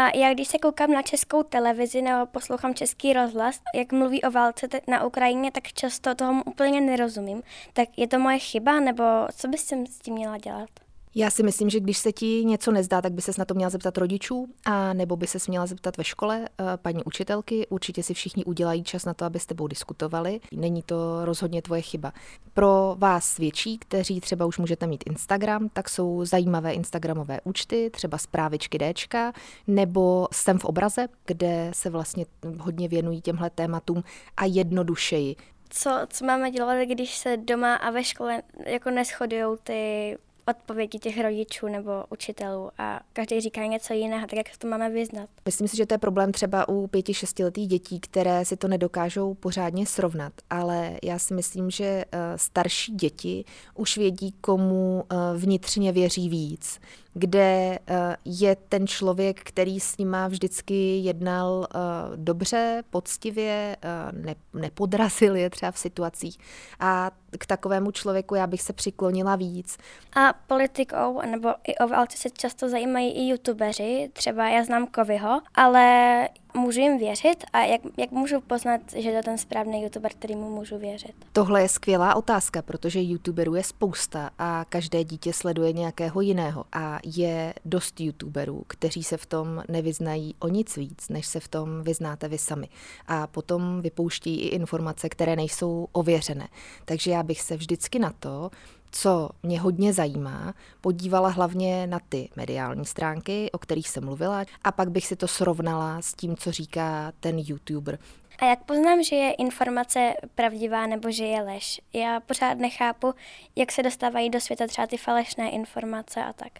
A 0.00 0.16
já 0.16 0.34
když 0.34 0.48
se 0.48 0.58
koukám 0.58 0.90
na 0.90 1.02
českou 1.02 1.42
televizi 1.42 2.02
nebo 2.02 2.26
poslouchám 2.26 2.74
český 2.74 3.12
rozhlas, 3.12 3.60
jak 3.74 3.92
mluví 3.92 4.22
o 4.22 4.30
válce 4.30 4.68
na 4.88 5.04
Ukrajině, 5.04 5.50
tak 5.52 5.72
často 5.72 6.14
tomu 6.14 6.42
úplně 6.42 6.80
nerozumím. 6.80 7.42
Tak 7.72 7.88
je 7.96 8.08
to 8.08 8.18
moje 8.18 8.38
chyba, 8.38 8.80
nebo 8.80 9.04
co 9.36 9.48
bys 9.48 9.72
s 9.90 9.98
tím 9.98 10.14
měla 10.14 10.38
dělat? 10.38 10.70
Já 11.14 11.30
si 11.30 11.42
myslím, 11.42 11.70
že 11.70 11.80
když 11.80 11.98
se 11.98 12.12
ti 12.12 12.44
něco 12.44 12.72
nezdá, 12.72 13.02
tak 13.02 13.12
by 13.12 13.22
se 13.22 13.32
na 13.38 13.44
to 13.44 13.54
měla 13.54 13.70
zeptat 13.70 13.98
rodičů, 13.98 14.48
a 14.64 14.92
nebo 14.92 15.16
by 15.16 15.26
se 15.26 15.38
měla 15.48 15.66
zeptat 15.66 15.96
ve 15.96 16.04
škole 16.04 16.48
eh, 16.48 16.64
paní 16.76 17.04
učitelky. 17.04 17.66
Určitě 17.68 18.02
si 18.02 18.14
všichni 18.14 18.44
udělají 18.44 18.84
čas 18.84 19.04
na 19.04 19.14
to, 19.14 19.24
aby 19.24 19.38
s 19.38 19.46
tebou 19.46 19.66
diskutovali. 19.66 20.40
Není 20.52 20.82
to 20.82 21.24
rozhodně 21.24 21.62
tvoje 21.62 21.82
chyba. 21.82 22.12
Pro 22.54 22.96
vás 22.98 23.38
větší, 23.38 23.78
kteří 23.78 24.20
třeba 24.20 24.46
už 24.46 24.58
můžete 24.58 24.86
mít 24.86 25.04
Instagram, 25.06 25.68
tak 25.68 25.88
jsou 25.88 26.24
zajímavé 26.24 26.72
Instagramové 26.72 27.40
účty, 27.44 27.90
třeba 27.90 28.18
zprávičky 28.18 28.78
Dčka, 28.78 29.32
nebo 29.66 30.28
Jsem 30.32 30.58
v 30.58 30.64
obraze, 30.64 31.08
kde 31.26 31.70
se 31.74 31.90
vlastně 31.90 32.26
hodně 32.58 32.88
věnují 32.88 33.20
těmhle 33.20 33.50
tématům 33.50 34.02
a 34.36 34.44
jednodušeji 34.44 35.36
co, 35.72 36.06
co 36.08 36.24
máme 36.24 36.50
dělat, 36.50 36.84
když 36.84 37.16
se 37.16 37.36
doma 37.36 37.74
a 37.74 37.90
ve 37.90 38.04
škole 38.04 38.42
jako 38.66 38.90
neschodují 38.90 39.56
ty 39.62 40.16
odpovědi 40.50 40.98
těch 40.98 41.20
rodičů 41.22 41.68
nebo 41.68 41.90
učitelů 42.10 42.70
a 42.78 43.00
každý 43.12 43.40
říká 43.40 43.66
něco 43.66 43.94
jiného, 43.94 44.26
tak 44.26 44.36
jak 44.36 44.46
to 44.58 44.68
máme 44.68 44.90
vyznat? 44.90 45.28
Myslím 45.44 45.68
si, 45.68 45.76
že 45.76 45.86
to 45.86 45.94
je 45.94 45.98
problém 45.98 46.32
třeba 46.32 46.68
u 46.68 46.86
pěti, 46.86 47.14
šestiletých 47.14 47.68
dětí, 47.68 48.00
které 48.00 48.44
si 48.44 48.56
to 48.56 48.68
nedokážou 48.68 49.34
pořádně 49.34 49.86
srovnat, 49.86 50.32
ale 50.50 50.98
já 51.02 51.18
si 51.18 51.34
myslím, 51.34 51.70
že 51.70 51.84
eh, 51.84 52.18
starší 52.36 52.92
děti 52.92 53.44
už 53.74 53.96
vědí, 53.96 54.34
komu 54.40 55.04
eh, 55.10 55.16
vnitřně 55.36 55.92
věří 55.92 56.28
víc 56.28 56.80
kde 57.14 57.78
eh, 57.86 58.16
je 58.24 58.56
ten 58.56 58.86
člověk, 58.86 59.40
který 59.44 59.80
s 59.80 59.96
nima 59.98 60.28
vždycky 60.28 60.98
jednal 60.98 61.66
eh, 61.74 61.78
dobře, 62.16 62.82
poctivě, 62.90 63.76
eh, 63.82 64.34
nepodrazil 64.54 65.36
je 65.36 65.50
třeba 65.50 65.72
v 65.72 65.78
situacích. 65.78 66.38
A 66.80 67.10
k 67.38 67.46
takovému 67.46 67.90
člověku 67.90 68.34
já 68.34 68.46
bych 68.46 68.62
se 68.62 68.72
přiklonila 68.72 69.36
víc. 69.36 69.78
A 70.16 70.32
politikou 70.46 71.20
nebo 71.26 71.48
i 71.64 71.76
o 71.76 71.88
válce 71.88 72.16
se 72.18 72.30
často 72.30 72.68
zajímají 72.68 73.12
i 73.12 73.28
youtubeři, 73.28 74.10
třeba 74.12 74.48
já 74.48 74.64
znám 74.64 74.86
Kovyho, 74.86 75.40
ale 75.54 76.28
můžu 76.54 76.80
jim 76.80 76.98
věřit 76.98 77.44
a 77.52 77.60
jak, 77.60 77.80
jak 77.96 78.10
můžu 78.10 78.40
poznat, 78.40 78.80
že 78.96 79.12
to 79.12 79.22
ten 79.24 79.38
správný 79.38 79.82
youtuber, 79.82 80.12
kterýmu 80.12 80.50
můžu 80.50 80.78
věřit? 80.78 81.14
Tohle 81.32 81.62
je 81.62 81.68
skvělá 81.68 82.14
otázka, 82.14 82.62
protože 82.62 83.00
youtuberů 83.00 83.54
je 83.54 83.62
spousta 83.62 84.30
a 84.38 84.64
každé 84.68 85.04
dítě 85.04 85.32
sleduje 85.32 85.72
nějakého 85.72 86.20
jiného 86.20 86.64
a 86.72 86.98
je 87.16 87.54
dost 87.64 88.00
youtuberů, 88.00 88.62
kteří 88.66 89.02
se 89.02 89.16
v 89.16 89.26
tom 89.26 89.62
nevyznají 89.68 90.34
o 90.38 90.48
nic 90.48 90.76
víc, 90.76 91.08
než 91.08 91.26
se 91.26 91.40
v 91.40 91.48
tom 91.48 91.82
vyznáte 91.82 92.28
vy 92.28 92.38
sami. 92.38 92.68
A 93.06 93.26
potom 93.26 93.80
vypouští 93.82 94.40
i 94.40 94.48
informace, 94.48 95.08
které 95.08 95.36
nejsou 95.36 95.88
ověřené. 95.92 96.48
Takže 96.84 97.10
já 97.10 97.22
bych 97.22 97.40
se 97.40 97.56
vždycky 97.56 97.98
na 97.98 98.12
to, 98.20 98.50
co 98.90 99.28
mě 99.42 99.60
hodně 99.60 99.92
zajímá, 99.92 100.54
podívala 100.80 101.28
hlavně 101.28 101.86
na 101.86 102.00
ty 102.08 102.28
mediální 102.36 102.86
stránky, 102.86 103.50
o 103.52 103.58
kterých 103.58 103.88
jsem 103.88 104.04
mluvila, 104.04 104.44
a 104.64 104.72
pak 104.72 104.90
bych 104.90 105.06
si 105.06 105.16
to 105.16 105.28
srovnala 105.28 106.02
s 106.02 106.14
tím, 106.14 106.36
co 106.36 106.52
říká 106.52 107.12
ten 107.20 107.38
YouTuber. 107.38 107.98
A 108.38 108.44
jak 108.44 108.64
poznám, 108.64 109.02
že 109.02 109.16
je 109.16 109.32
informace 109.32 110.14
pravdivá 110.34 110.86
nebo 110.86 111.10
že 111.10 111.24
je 111.24 111.42
lež? 111.42 111.80
Já 111.92 112.20
pořád 112.20 112.58
nechápu, 112.58 113.14
jak 113.56 113.72
se 113.72 113.82
dostávají 113.82 114.30
do 114.30 114.40
světa 114.40 114.66
třeba 114.66 114.86
ty 114.86 114.96
falešné 114.96 115.50
informace 115.50 116.24
a 116.24 116.32
tak. 116.32 116.52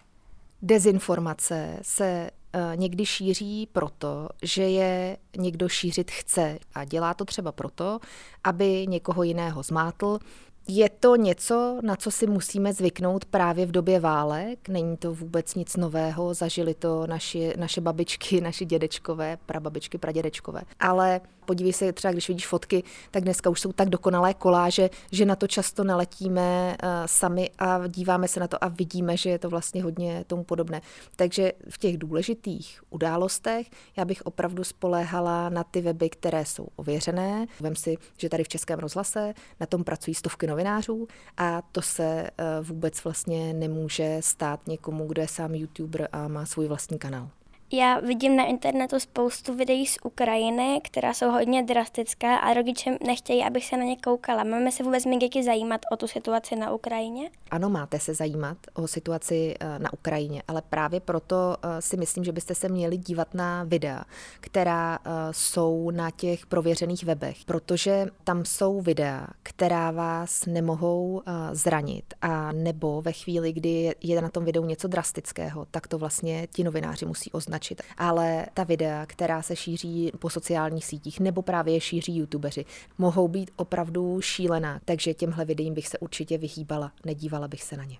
Dezinformace 0.61 1.79
se 1.81 2.31
uh, 2.55 2.61
někdy 2.75 3.05
šíří 3.05 3.69
proto, 3.71 4.29
že 4.41 4.63
je 4.63 5.17
někdo 5.37 5.69
šířit 5.69 6.11
chce 6.11 6.59
a 6.73 6.85
dělá 6.85 7.13
to 7.13 7.25
třeba 7.25 7.51
proto, 7.51 7.99
aby 8.43 8.87
někoho 8.87 9.23
jiného 9.23 9.63
zmátl, 9.63 10.19
je 10.67 10.89
to 10.89 11.15
něco, 11.15 11.79
na 11.83 11.95
co 11.95 12.11
si 12.11 12.27
musíme 12.27 12.73
zvyknout 12.73 13.25
právě 13.25 13.65
v 13.65 13.71
době 13.71 13.99
válek. 13.99 14.69
Není 14.69 14.97
to 14.97 15.13
vůbec 15.13 15.55
nic 15.55 15.75
nového, 15.75 16.33
zažili 16.33 16.73
to 16.73 17.07
naši, 17.07 17.53
naše 17.57 17.81
babičky, 17.81 18.41
naši 18.41 18.65
dědečkové, 18.65 19.37
prababičky, 19.45 19.97
pradědečkové. 19.97 20.61
Ale 20.79 21.21
podívej 21.45 21.73
se 21.73 21.93
třeba, 21.93 22.11
když 22.11 22.27
vidíš 22.27 22.47
fotky, 22.47 22.83
tak 23.11 23.23
dneska 23.23 23.49
už 23.49 23.61
jsou 23.61 23.71
tak 23.71 23.89
dokonalé 23.89 24.33
koláže, 24.33 24.89
že 25.11 25.25
na 25.25 25.35
to 25.35 25.47
často 25.47 25.83
naletíme 25.83 26.77
uh, 26.83 26.89
sami 27.05 27.49
a 27.59 27.87
díváme 27.87 28.27
se 28.27 28.39
na 28.39 28.47
to 28.47 28.63
a 28.63 28.67
vidíme, 28.67 29.17
že 29.17 29.29
je 29.29 29.39
to 29.39 29.49
vlastně 29.49 29.83
hodně 29.83 30.23
tomu 30.27 30.43
podobné. 30.43 30.81
Takže 31.15 31.51
v 31.69 31.77
těch 31.77 31.97
důležitých 31.97 32.83
událostech 32.89 33.67
já 33.97 34.05
bych 34.05 34.21
opravdu 34.21 34.63
spoléhala 34.63 35.49
na 35.49 35.63
ty 35.63 35.81
weby, 35.81 36.09
které 36.09 36.45
jsou 36.45 36.67
ověřené. 36.75 37.47
Vem 37.59 37.75
si, 37.75 37.97
že 38.17 38.29
tady 38.29 38.43
v 38.43 38.47
Českém 38.47 38.79
rozhlase 38.79 39.33
na 39.59 39.65
tom 39.65 39.83
pracují 39.83 40.15
stovky 40.15 40.47
novinářů 40.47 41.07
a 41.37 41.61
to 41.71 41.81
se 41.81 42.29
uh, 42.59 42.67
vůbec 42.67 43.03
vlastně 43.03 43.53
nemůže 43.53 44.17
stát 44.19 44.67
někomu, 44.67 45.07
kdo 45.07 45.21
je 45.21 45.27
sám 45.27 45.55
youtuber 45.55 46.09
a 46.11 46.27
má 46.27 46.45
svůj 46.45 46.67
vlastní 46.67 46.97
kanál. 46.97 47.29
Já 47.73 47.99
vidím 47.99 48.35
na 48.35 48.45
internetu 48.45 48.99
spoustu 48.99 49.55
videí 49.55 49.85
z 49.85 49.97
Ukrajiny, 50.03 50.81
která 50.83 51.13
jsou 51.13 51.31
hodně 51.31 51.63
drastická 51.63 52.37
a 52.37 52.53
rodiče 52.53 52.97
nechtějí, 53.05 53.43
abych 53.43 53.65
se 53.65 53.77
na 53.77 53.83
ně 53.83 53.95
koukala. 53.95 54.43
Máme 54.43 54.71
se 54.71 54.83
vůbec 54.83 55.05
mít 55.05 55.17
děti 55.17 55.43
zajímat 55.43 55.81
o 55.93 55.97
tu 55.97 56.07
situaci 56.07 56.55
na 56.55 56.73
Ukrajině? 56.73 57.29
Ano, 57.51 57.69
máte 57.69 57.99
se 57.99 58.13
zajímat 58.13 58.57
o 58.73 58.87
situaci 58.87 59.55
eh, 59.59 59.79
na 59.79 59.93
Ukrajině, 59.93 60.43
ale 60.47 60.61
právě 60.69 60.99
proto 60.99 61.57
eh, 61.63 61.81
si 61.81 61.97
myslím, 61.97 62.23
že 62.23 62.31
byste 62.31 62.55
se 62.55 62.69
měli 62.69 62.97
dívat 62.97 63.33
na 63.33 63.63
videa, 63.63 64.03
která 64.39 64.99
eh, 65.05 65.09
jsou 65.31 65.91
na 65.91 66.11
těch 66.11 66.45
prověřených 66.45 67.03
webech, 67.03 67.45
protože 67.45 68.07
tam 68.23 68.45
jsou 68.45 68.81
videa, 68.81 69.27
která 69.43 69.91
vás 69.91 70.45
nemohou 70.45 71.21
zranit 71.51 72.13
a 72.21 72.51
nebo 72.51 73.01
ve 73.01 73.11
chvíli, 73.11 73.53
kdy 73.53 73.95
je 74.01 74.21
na 74.21 74.29
tom 74.29 74.45
videu 74.45 74.65
něco 74.65 74.87
drastického, 74.87 75.65
tak 75.71 75.87
to 75.87 75.97
vlastně 75.97 76.47
ti 76.53 76.63
novináři 76.63 77.05
musí 77.05 77.31
označit. 77.31 77.60
Ale 77.97 78.45
ta 78.53 78.63
videa, 78.63 79.05
která 79.05 79.41
se 79.41 79.55
šíří 79.55 80.11
po 80.19 80.29
sociálních 80.29 80.85
sítích 80.85 81.19
nebo 81.19 81.41
právě 81.41 81.81
šíří 81.81 82.17
youtubeři, 82.17 82.65
mohou 82.97 83.27
být 83.27 83.51
opravdu 83.55 84.21
šílená, 84.21 84.79
takže 84.85 85.13
těmhle 85.13 85.45
videím 85.45 85.73
bych 85.73 85.87
se 85.87 85.99
určitě 85.99 86.37
vyhýbala, 86.37 86.91
nedívala 87.05 87.47
bych 87.47 87.63
se 87.63 87.77
na 87.77 87.83
ně. 87.83 87.97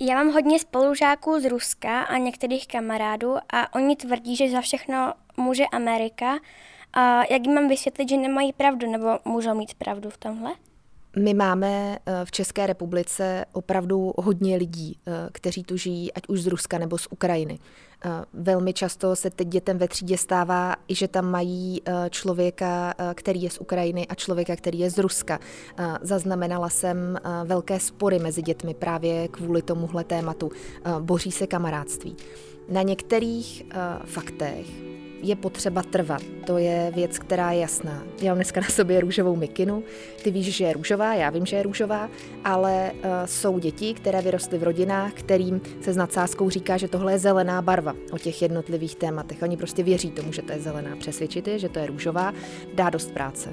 Já 0.00 0.14
mám 0.14 0.32
hodně 0.32 0.58
spolužáků 0.58 1.40
z 1.40 1.48
Ruska 1.48 2.02
a 2.02 2.16
některých 2.16 2.66
kamarádů 2.66 3.36
a 3.52 3.74
oni 3.74 3.96
tvrdí, 3.96 4.36
že 4.36 4.50
za 4.50 4.60
všechno 4.60 5.14
může 5.36 5.64
Amerika. 5.66 6.38
A 6.92 7.22
jak 7.30 7.46
jim 7.46 7.54
mám 7.54 7.68
vysvětlit, 7.68 8.08
že 8.08 8.16
nemají 8.16 8.52
pravdu 8.52 8.90
nebo 8.90 9.18
můžou 9.24 9.54
mít 9.54 9.74
pravdu 9.74 10.10
v 10.10 10.16
tomhle? 10.16 10.52
My 11.16 11.34
máme 11.34 11.98
eh, 12.06 12.24
v 12.24 12.30
České 12.30 12.66
republice 12.66 13.44
opravdu 13.52 14.12
hodně 14.16 14.56
lidí, 14.56 14.96
eh, 15.06 15.28
kteří 15.32 15.62
tu 15.62 15.76
žijí, 15.76 16.12
ať 16.12 16.22
už 16.28 16.42
z 16.42 16.46
Ruska 16.46 16.78
nebo 16.78 16.98
z 16.98 17.08
Ukrajiny. 17.10 17.58
Eh, 18.04 18.10
velmi 18.32 18.72
často 18.72 19.16
se 19.16 19.30
teď 19.30 19.48
dětem 19.48 19.78
ve 19.78 19.88
třídě 19.88 20.18
stává, 20.18 20.76
i 20.88 20.94
že 20.94 21.08
tam 21.08 21.30
mají 21.30 21.82
člověka, 22.10 22.94
který 23.14 23.42
je 23.42 23.50
z 23.50 23.58
Ukrajiny 23.58 24.06
a 24.06 24.14
člověka, 24.14 24.56
který 24.56 24.78
je 24.78 24.90
z 24.90 24.98
Ruska. 24.98 25.38
Zaznamenala 26.02 26.68
jsem 26.68 27.18
velké 27.44 27.80
spory 27.80 28.18
mezi 28.18 28.42
dětmi 28.42 28.74
právě 28.74 29.28
kvůli 29.28 29.62
tomuhle 29.62 30.04
tématu. 30.04 30.50
Boří 31.00 31.32
se 31.32 31.46
kamarádství. 31.46 32.16
Na 32.68 32.82
některých 32.82 33.62
faktech 34.04 34.66
je 35.22 35.36
potřeba 35.36 35.82
trvat. 35.82 36.22
To 36.46 36.58
je 36.58 36.92
věc, 36.94 37.18
která 37.18 37.52
je 37.52 37.60
jasná. 37.60 38.02
Já 38.22 38.30
mám 38.30 38.36
dneska 38.36 38.60
na 38.60 38.66
sobě 38.66 39.00
růžovou 39.00 39.36
mikinu. 39.36 39.82
Ty 40.22 40.30
víš, 40.30 40.56
že 40.56 40.64
je 40.64 40.72
růžová, 40.72 41.14
já 41.14 41.30
vím, 41.30 41.46
že 41.46 41.56
je 41.56 41.62
růžová, 41.62 42.08
ale 42.44 42.92
uh, 42.94 43.00
jsou 43.24 43.58
děti, 43.58 43.94
které 43.94 44.22
vyrostly 44.22 44.58
v 44.58 44.62
rodinách, 44.62 45.12
kterým 45.12 45.60
se 45.80 45.92
s 45.92 45.96
nadsázkou 45.96 46.50
říká, 46.50 46.76
že 46.76 46.88
tohle 46.88 47.12
je 47.12 47.18
zelená 47.18 47.62
barva 47.62 47.94
o 48.12 48.18
těch 48.18 48.42
jednotlivých 48.42 48.96
tématech. 48.96 49.42
Oni 49.42 49.56
prostě 49.56 49.82
věří 49.82 50.10
tomu, 50.10 50.32
že 50.32 50.42
to 50.42 50.52
je 50.52 50.60
zelená. 50.60 50.96
Přesvědčit 50.96 51.48
je, 51.48 51.58
že 51.58 51.68
to 51.68 51.78
je 51.78 51.86
růžová, 51.86 52.32
dá 52.74 52.90
dost 52.90 53.10
práce. 53.10 53.52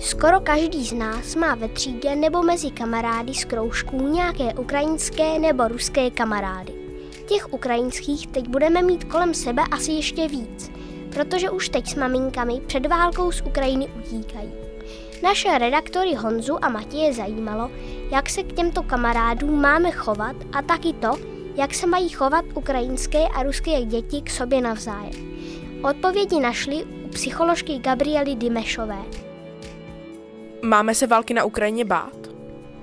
Skoro 0.00 0.40
každý 0.40 0.84
z 0.84 0.92
nás 0.92 1.34
má 1.34 1.54
ve 1.54 1.68
třídě 1.68 2.16
nebo 2.16 2.42
mezi 2.42 2.70
kamarády 2.70 3.34
z 3.34 3.44
kroužků 3.44 4.08
nějaké 4.08 4.54
ukrajinské 4.54 5.38
nebo 5.38 5.68
ruské 5.68 6.10
kamarády. 6.10 6.85
Těch 7.26 7.52
ukrajinských 7.52 8.26
teď 8.26 8.48
budeme 8.48 8.82
mít 8.82 9.04
kolem 9.04 9.34
sebe 9.34 9.62
asi 9.70 9.92
ještě 9.92 10.28
víc, 10.28 10.70
protože 11.14 11.50
už 11.50 11.68
teď 11.68 11.88
s 11.88 11.94
maminkami 11.94 12.60
před 12.66 12.86
válkou 12.86 13.32
z 13.32 13.40
Ukrajiny 13.40 13.88
utíkají. 13.98 14.52
Naše 15.22 15.58
redaktory 15.58 16.14
Honzu 16.14 16.64
a 16.64 16.68
Matěje 16.68 17.12
zajímalo, 17.12 17.70
jak 18.10 18.30
se 18.30 18.42
k 18.42 18.52
těmto 18.52 18.82
kamarádům 18.82 19.60
máme 19.60 19.90
chovat 19.90 20.36
a 20.52 20.62
taky 20.62 20.92
to, 20.92 21.10
jak 21.56 21.74
se 21.74 21.86
mají 21.86 22.08
chovat 22.08 22.44
ukrajinské 22.54 23.28
a 23.28 23.42
ruské 23.42 23.84
děti 23.84 24.22
k 24.22 24.30
sobě 24.30 24.60
navzájem. 24.60 25.36
Odpovědi 25.90 26.40
našli 26.40 26.84
u 26.84 27.08
psycholožky 27.08 27.78
Gabriely 27.78 28.34
Dimešové. 28.34 29.02
Máme 30.62 30.94
se 30.94 31.06
války 31.06 31.34
na 31.34 31.44
Ukrajině 31.44 31.84
bát? 31.84 32.25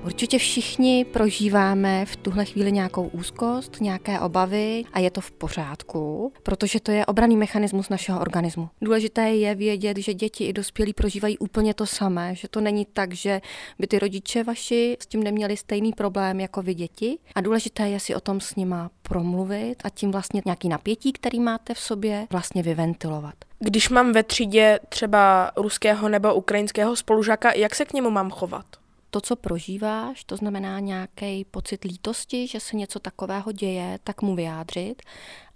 Určitě 0.05 0.37
všichni 0.37 1.05
prožíváme 1.05 2.05
v 2.05 2.15
tuhle 2.15 2.45
chvíli 2.45 2.71
nějakou 2.71 3.07
úzkost, 3.07 3.81
nějaké 3.81 4.19
obavy 4.19 4.83
a 4.93 4.99
je 4.99 5.11
to 5.11 5.21
v 5.21 5.31
pořádku, 5.31 6.33
protože 6.43 6.79
to 6.79 6.91
je 6.91 7.05
obraný 7.05 7.37
mechanismus 7.37 7.89
našeho 7.89 8.19
organismu. 8.19 8.69
Důležité 8.81 9.21
je 9.21 9.55
vědět, 9.55 9.97
že 9.97 10.13
děti 10.13 10.45
i 10.45 10.53
dospělí 10.53 10.93
prožívají 10.93 11.37
úplně 11.37 11.73
to 11.73 11.85
samé, 11.85 12.35
že 12.35 12.47
to 12.47 12.61
není 12.61 12.85
tak, 12.85 13.13
že 13.13 13.41
by 13.79 13.87
ty 13.87 13.99
rodiče 13.99 14.43
vaši 14.43 14.97
s 14.99 15.05
tím 15.05 15.23
neměli 15.23 15.57
stejný 15.57 15.91
problém 15.93 16.39
jako 16.39 16.61
vy 16.61 16.73
děti 16.73 17.17
a 17.35 17.41
důležité 17.41 17.89
je 17.89 17.99
si 17.99 18.15
o 18.15 18.19
tom 18.19 18.41
s 18.41 18.55
nima 18.55 18.89
promluvit 19.01 19.75
a 19.83 19.89
tím 19.89 20.11
vlastně 20.11 20.41
nějaký 20.45 20.69
napětí, 20.69 21.13
který 21.13 21.39
máte 21.39 21.73
v 21.73 21.79
sobě, 21.79 22.27
vlastně 22.31 22.63
vyventilovat. 22.63 23.35
Když 23.59 23.89
mám 23.89 24.11
ve 24.11 24.23
třídě 24.23 24.79
třeba 24.89 25.51
ruského 25.55 26.09
nebo 26.09 26.35
ukrajinského 26.35 26.95
spolužáka, 26.95 27.53
jak 27.53 27.75
se 27.75 27.85
k 27.85 27.93
němu 27.93 28.09
mám 28.09 28.31
chovat? 28.31 28.65
To, 29.13 29.21
co 29.21 29.35
prožíváš, 29.35 30.23
to 30.23 30.37
znamená 30.37 30.79
nějaký 30.79 31.45
pocit 31.51 31.83
lítosti, 31.83 32.47
že 32.47 32.59
se 32.59 32.75
něco 32.75 32.99
takového 32.99 33.51
děje, 33.51 33.99
tak 34.03 34.21
mu 34.21 34.35
vyjádřit, 34.35 35.01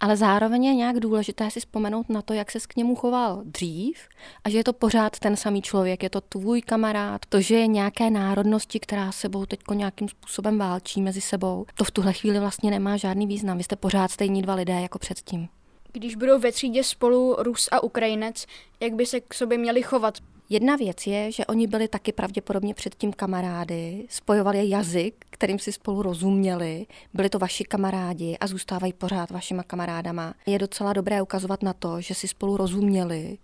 ale 0.00 0.16
zároveň 0.16 0.64
je 0.64 0.74
nějak 0.74 1.00
důležité 1.00 1.50
si 1.50 1.60
vzpomenout 1.60 2.08
na 2.08 2.22
to, 2.22 2.32
jak 2.32 2.50
se 2.50 2.58
k 2.68 2.76
němu 2.76 2.94
choval 2.94 3.42
dřív 3.44 4.08
a 4.44 4.50
že 4.50 4.58
je 4.58 4.64
to 4.64 4.72
pořád 4.72 5.18
ten 5.18 5.36
samý 5.36 5.62
člověk, 5.62 6.02
je 6.02 6.10
to 6.10 6.20
tvůj 6.20 6.62
kamarád, 6.62 7.26
to, 7.28 7.40
že 7.40 7.54
je 7.54 7.66
nějaké 7.66 8.10
národnosti, 8.10 8.80
která 8.80 9.12
sebou 9.12 9.46
teď 9.46 9.60
nějakým 9.74 10.08
způsobem 10.08 10.58
válčí 10.58 11.02
mezi 11.02 11.20
sebou, 11.20 11.66
to 11.74 11.84
v 11.84 11.90
tuhle 11.90 12.12
chvíli 12.12 12.40
vlastně 12.40 12.70
nemá 12.70 12.96
žádný 12.96 13.26
význam. 13.26 13.58
Vy 13.58 13.64
jste 13.64 13.76
pořád 13.76 14.10
stejní 14.10 14.42
dva 14.42 14.54
lidé 14.54 14.80
jako 14.80 14.98
předtím. 14.98 15.48
Když 15.92 16.16
budou 16.16 16.38
ve 16.38 16.52
třídě 16.52 16.84
spolu 16.84 17.36
Rus 17.38 17.68
a 17.72 17.82
Ukrajinec, 17.82 18.46
jak 18.80 18.94
by 18.94 19.06
se 19.06 19.20
k 19.20 19.34
sobě 19.34 19.58
měli 19.58 19.82
chovat? 19.82 20.18
Jedna 20.50 20.76
věc 20.76 21.06
je, 21.06 21.32
že 21.32 21.46
oni 21.46 21.66
byli 21.66 21.88
taky 21.88 22.12
pravděpodobně 22.12 22.74
předtím 22.74 23.12
kamarády, 23.12 24.06
spojovali 24.08 24.58
je 24.58 24.68
jazyk, 24.68 25.14
kterým 25.30 25.58
si 25.58 25.72
spolu 25.72 26.02
rozuměli, 26.02 26.86
byli 27.14 27.28
to 27.28 27.38
vaši 27.38 27.64
kamarádi 27.64 28.36
a 28.40 28.46
zůstávají 28.46 28.92
pořád 28.92 29.30
vašima 29.30 29.62
kamarádama. 29.62 30.34
Je 30.46 30.58
docela 30.58 30.92
dobré 30.92 31.22
ukazovat 31.22 31.62
na 31.62 31.72
to, 31.72 32.00
že 32.00 32.14
si 32.14 32.28
spolu 32.28 32.56
rozuměli 32.56 33.38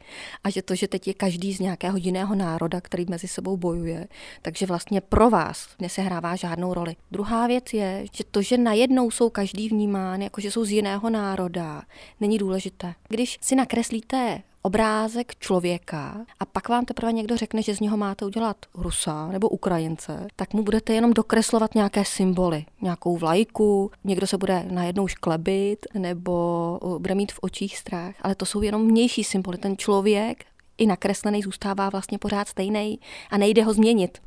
a 0.44 0.50
že 0.50 0.62
to, 0.62 0.74
že 0.74 0.88
teď 0.88 1.08
je 1.08 1.14
každý 1.14 1.52
z 1.54 1.60
nějakého 1.60 1.96
jiného 1.96 2.34
národa, 2.34 2.80
který 2.80 3.06
mezi 3.08 3.28
sebou 3.28 3.56
bojuje, 3.56 4.08
takže 4.42 4.66
vlastně 4.66 5.00
pro 5.00 5.30
vás 5.30 5.68
nesehrává 5.80 6.36
žádnou 6.36 6.74
roli. 6.74 6.96
Druhá 7.10 7.46
věc 7.46 7.72
je, 7.72 8.04
že 8.12 8.24
to, 8.30 8.42
že 8.42 8.58
najednou 8.58 9.10
jsou 9.10 9.30
každý 9.30 9.68
vnímán, 9.68 10.22
jako 10.22 10.40
že 10.40 10.50
jsou 10.50 10.64
z 10.64 10.70
jiného 10.70 11.10
národa, 11.10 11.82
není 12.20 12.38
důležité. 12.38 12.94
Když 13.08 13.38
si 13.40 13.54
nakreslíte 13.56 14.42
obrázek 14.66 15.36
člověka 15.36 16.26
a 16.40 16.44
pak 16.44 16.68
vám 16.68 16.84
teprve 16.84 17.12
někdo 17.12 17.36
řekne, 17.36 17.62
že 17.62 17.74
z 17.76 17.80
něho 17.80 17.96
máte 17.96 18.24
udělat 18.24 18.56
Rusa 18.74 19.28
nebo 19.28 19.48
Ukrajince, 19.48 20.26
tak 20.36 20.52
mu 20.52 20.62
budete 20.62 20.92
jenom 20.94 21.12
dokreslovat 21.12 21.74
nějaké 21.74 22.04
symboly, 22.04 22.64
nějakou 22.82 23.16
vlajku, 23.16 23.90
někdo 24.04 24.26
se 24.26 24.38
bude 24.38 24.64
najednou 24.70 25.08
šklebit 25.08 25.86
nebo 25.94 26.78
bude 26.98 27.14
mít 27.14 27.32
v 27.32 27.38
očích 27.42 27.78
strach, 27.78 28.14
ale 28.22 28.34
to 28.34 28.46
jsou 28.46 28.62
jenom 28.62 28.88
vnější 28.88 29.24
symboly. 29.24 29.58
Ten 29.58 29.76
člověk 29.76 30.44
i 30.78 30.86
nakreslený 30.86 31.42
zůstává 31.42 31.88
vlastně 31.88 32.18
pořád 32.18 32.48
stejný 32.48 32.98
a 33.30 33.38
nejde 33.38 33.64
ho 33.64 33.72
změnit. 33.72 34.18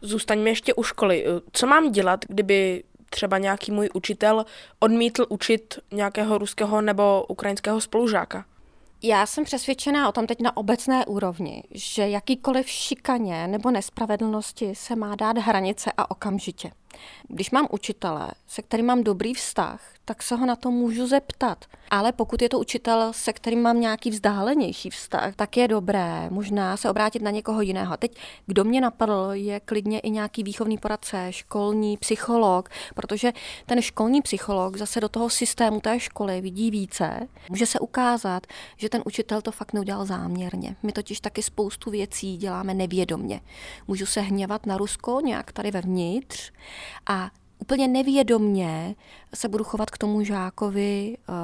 Zůstaňme 0.00 0.50
ještě 0.50 0.74
u 0.74 0.82
školy. 0.82 1.24
Co 1.52 1.66
mám 1.66 1.92
dělat, 1.92 2.24
kdyby 2.28 2.84
třeba 3.10 3.38
nějaký 3.38 3.72
můj 3.72 3.88
učitel 3.94 4.44
odmítl 4.80 5.26
učit 5.28 5.78
nějakého 5.92 6.38
ruského 6.38 6.80
nebo 6.80 7.24
ukrajinského 7.28 7.80
spolužáka? 7.80 8.44
Já 9.06 9.26
jsem 9.26 9.44
přesvědčená 9.44 10.08
o 10.08 10.12
tom 10.12 10.26
teď 10.26 10.40
na 10.40 10.56
obecné 10.56 11.06
úrovni, 11.06 11.62
že 11.70 12.08
jakýkoliv 12.08 12.68
šikaně 12.68 13.48
nebo 13.48 13.70
nespravedlnosti 13.70 14.74
se 14.74 14.96
má 14.96 15.14
dát 15.14 15.38
hranice 15.38 15.92
a 15.96 16.10
okamžitě. 16.10 16.70
Když 17.28 17.50
mám 17.50 17.66
učitele, 17.70 18.30
se 18.46 18.62
kterým 18.62 18.86
mám 18.86 19.02
dobrý 19.02 19.34
vztah, 19.34 19.80
tak 20.04 20.22
se 20.22 20.36
ho 20.36 20.46
na 20.46 20.56
to 20.56 20.70
můžu 20.70 21.06
zeptat. 21.06 21.64
Ale 21.90 22.12
pokud 22.12 22.42
je 22.42 22.48
to 22.48 22.58
učitel, 22.58 23.12
se 23.12 23.32
kterým 23.32 23.62
mám 23.62 23.80
nějaký 23.80 24.10
vzdálenější 24.10 24.90
vztah, 24.90 25.36
tak 25.36 25.56
je 25.56 25.68
dobré 25.68 26.30
možná 26.30 26.76
se 26.76 26.90
obrátit 26.90 27.22
na 27.22 27.30
někoho 27.30 27.60
jiného. 27.60 27.96
Teď, 27.96 28.16
kdo 28.46 28.64
mě 28.64 28.80
napadl, 28.80 29.28
je 29.32 29.60
klidně 29.60 30.00
i 30.00 30.10
nějaký 30.10 30.42
výchovný 30.42 30.78
poradce, 30.78 31.26
školní 31.30 31.96
psycholog, 31.96 32.68
protože 32.94 33.32
ten 33.66 33.82
školní 33.82 34.22
psycholog 34.22 34.76
zase 34.76 35.00
do 35.00 35.08
toho 35.08 35.30
systému 35.30 35.80
té 35.80 36.00
školy 36.00 36.40
vidí 36.40 36.70
více. 36.70 37.28
Může 37.50 37.66
se 37.66 37.78
ukázat, 37.78 38.46
že 38.76 38.88
ten 38.88 39.02
učitel 39.06 39.42
to 39.42 39.50
fakt 39.50 39.72
neudělal 39.72 40.06
záměrně. 40.06 40.76
My 40.82 40.92
totiž 40.92 41.20
taky 41.20 41.42
spoustu 41.42 41.90
věcí 41.90 42.36
děláme 42.36 42.74
nevědomně. 42.74 43.40
Můžu 43.88 44.06
se 44.06 44.20
hněvat 44.20 44.66
na 44.66 44.76
Rusko 44.76 45.20
nějak 45.20 45.52
tady 45.52 45.70
vevnitř 45.70 46.52
a 47.06 47.30
úplně 47.58 47.88
nevědomně 47.88 48.94
se 49.34 49.48
budu 49.48 49.64
chovat 49.64 49.90
k 49.90 49.98
tomu 49.98 50.24
žákovi 50.24 51.16
uh, 51.28 51.34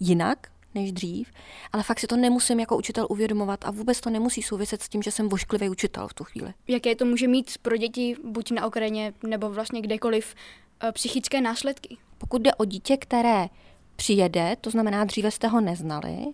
jinak, 0.00 0.48
než 0.74 0.92
dřív, 0.92 1.30
ale 1.72 1.82
fakt 1.82 2.00
si 2.00 2.06
to 2.06 2.16
nemusím 2.16 2.60
jako 2.60 2.76
učitel 2.76 3.06
uvědomovat 3.10 3.64
a 3.64 3.70
vůbec 3.70 4.00
to 4.00 4.10
nemusí 4.10 4.42
souviset 4.42 4.82
s 4.82 4.88
tím, 4.88 5.02
že 5.02 5.10
jsem 5.10 5.28
vošklivý 5.28 5.68
učitel 5.68 6.08
v 6.08 6.14
tu 6.14 6.24
chvíli. 6.24 6.54
Jaké 6.68 6.96
to 6.96 7.04
může 7.04 7.28
mít 7.28 7.58
pro 7.62 7.76
děti 7.76 8.16
buď 8.24 8.50
na 8.50 8.66
Ukrajině 8.66 9.12
nebo 9.26 9.50
vlastně 9.50 9.80
kdekoliv 9.80 10.34
uh, 10.84 10.90
psychické 10.90 11.40
následky? 11.40 11.96
Pokud 12.18 12.42
jde 12.42 12.54
o 12.54 12.64
dítě, 12.64 12.96
které 12.96 13.48
přijede, 13.96 14.56
to 14.60 14.70
znamená 14.70 15.04
dříve 15.04 15.30
jste 15.30 15.48
ho 15.48 15.60
neznali, 15.60 16.26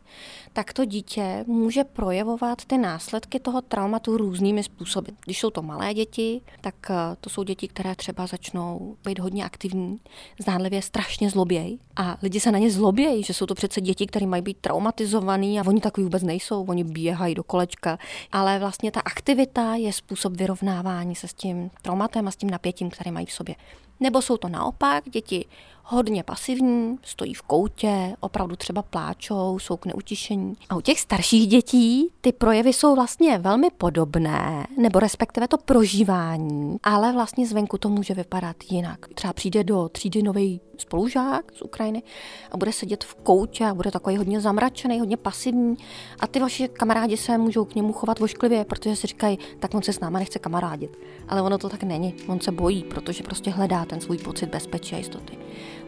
tak 0.52 0.72
to 0.72 0.84
dítě 0.84 1.44
může 1.46 1.84
projevovat 1.84 2.64
ty 2.64 2.78
následky 2.78 3.40
toho 3.40 3.60
traumatu 3.60 4.16
různými 4.16 4.62
způsoby. 4.62 5.10
Když 5.24 5.40
jsou 5.40 5.50
to 5.50 5.62
malé 5.62 5.94
děti, 5.94 6.40
tak 6.60 6.74
eh, 6.90 6.94
to 7.20 7.30
jsou 7.30 7.42
děti, 7.42 7.68
které 7.68 7.94
třeba 7.94 8.26
začnou 8.26 8.96
být 9.04 9.18
hodně 9.18 9.44
aktivní, 9.44 10.00
zdánlivě 10.40 10.82
strašně 10.82 11.30
zlobějí 11.30 11.80
a 11.96 12.18
lidi 12.22 12.40
se 12.40 12.52
na 12.52 12.58
ně 12.58 12.70
zlobějí, 12.70 13.22
že 13.22 13.34
jsou 13.34 13.46
to 13.46 13.54
přece 13.54 13.80
děti, 13.80 14.06
které 14.06 14.26
mají 14.26 14.42
být 14.42 14.56
traumatizovaný 14.60 15.60
a 15.60 15.66
oni 15.66 15.80
takový 15.80 16.04
vůbec 16.04 16.22
nejsou, 16.22 16.64
oni 16.64 16.84
běhají 16.84 17.34
do 17.34 17.44
kolečka, 17.44 17.98
ale 18.32 18.58
vlastně 18.58 18.90
ta 18.90 19.00
aktivita 19.00 19.74
je 19.74 19.92
způsob 19.92 20.32
vyrovnávání 20.36 21.14
se 21.14 21.28
s 21.28 21.34
tím 21.34 21.70
traumatem 21.82 22.28
a 22.28 22.30
s 22.30 22.36
tím 22.36 22.50
napětím, 22.50 22.90
které 22.90 23.10
mají 23.10 23.26
v 23.26 23.32
sobě. 23.32 23.54
Nebo 24.00 24.22
jsou 24.22 24.36
to 24.36 24.48
naopak 24.48 25.04
děti 25.10 25.44
hodně 25.90 26.22
pasivní, 26.22 26.98
stojí 27.02 27.34
v 27.34 27.42
koutě, 27.42 28.16
opravdu 28.20 28.56
třeba 28.56 28.82
pláčou, 28.82 29.58
jsou 29.58 29.76
k 29.76 29.86
neutišení. 29.86 30.56
A 30.68 30.76
u 30.76 30.80
těch 30.80 31.00
starších 31.00 31.46
dětí 31.46 32.08
ty 32.20 32.32
projevy 32.32 32.72
jsou 32.72 32.94
vlastně 32.94 33.38
velmi 33.38 33.70
podobné, 33.70 34.66
nebo 34.78 35.00
respektive 35.00 35.48
to 35.48 35.58
prožívání, 35.58 36.76
ale 36.82 37.12
vlastně 37.12 37.46
zvenku 37.46 37.78
to 37.78 37.88
může 37.88 38.14
vypadat 38.14 38.56
jinak. 38.70 38.98
Třeba 39.14 39.32
přijde 39.32 39.64
do 39.64 39.88
třídy 39.88 40.22
nový 40.22 40.60
spolužák 40.80 41.52
z 41.54 41.62
Ukrajiny 41.62 42.02
a 42.50 42.56
bude 42.56 42.72
sedět 42.72 43.04
v 43.04 43.14
koutě 43.14 43.64
a 43.64 43.74
bude 43.74 43.90
takový 43.90 44.16
hodně 44.16 44.40
zamračený, 44.40 45.00
hodně 45.00 45.16
pasivní 45.16 45.76
a 46.20 46.26
ty 46.26 46.40
vaši 46.40 46.68
kamarádi 46.68 47.16
se 47.16 47.38
můžou 47.38 47.64
k 47.64 47.74
němu 47.74 47.92
chovat 47.92 48.18
vošklivě, 48.18 48.64
protože 48.64 48.96
si 48.96 49.06
říkají, 49.06 49.38
tak 49.58 49.74
on 49.74 49.82
se 49.82 49.92
s 49.92 50.00
náma 50.00 50.18
nechce 50.18 50.38
kamarádit. 50.38 50.98
Ale 51.28 51.42
ono 51.42 51.58
to 51.58 51.68
tak 51.68 51.82
není. 51.82 52.14
On 52.26 52.40
se 52.40 52.52
bojí, 52.52 52.84
protože 52.84 53.22
prostě 53.22 53.50
hledá 53.50 53.84
ten 53.84 54.00
svůj 54.00 54.18
pocit 54.18 54.46
bezpečí 54.50 54.94
a 54.94 54.98
jistoty. 54.98 55.38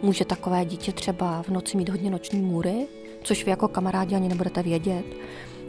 Může 0.02 0.24
takové 0.24 0.64
dítě 0.64 0.92
třeba 0.92 1.42
v 1.42 1.48
noci 1.48 1.76
mít 1.76 1.88
hodně 1.88 2.10
noční 2.10 2.40
můry, 2.40 2.86
což 3.22 3.44
vy 3.44 3.50
jako 3.50 3.68
kamarádi 3.68 4.14
ani 4.14 4.28
nebudete 4.28 4.62
vědět. 4.62 5.04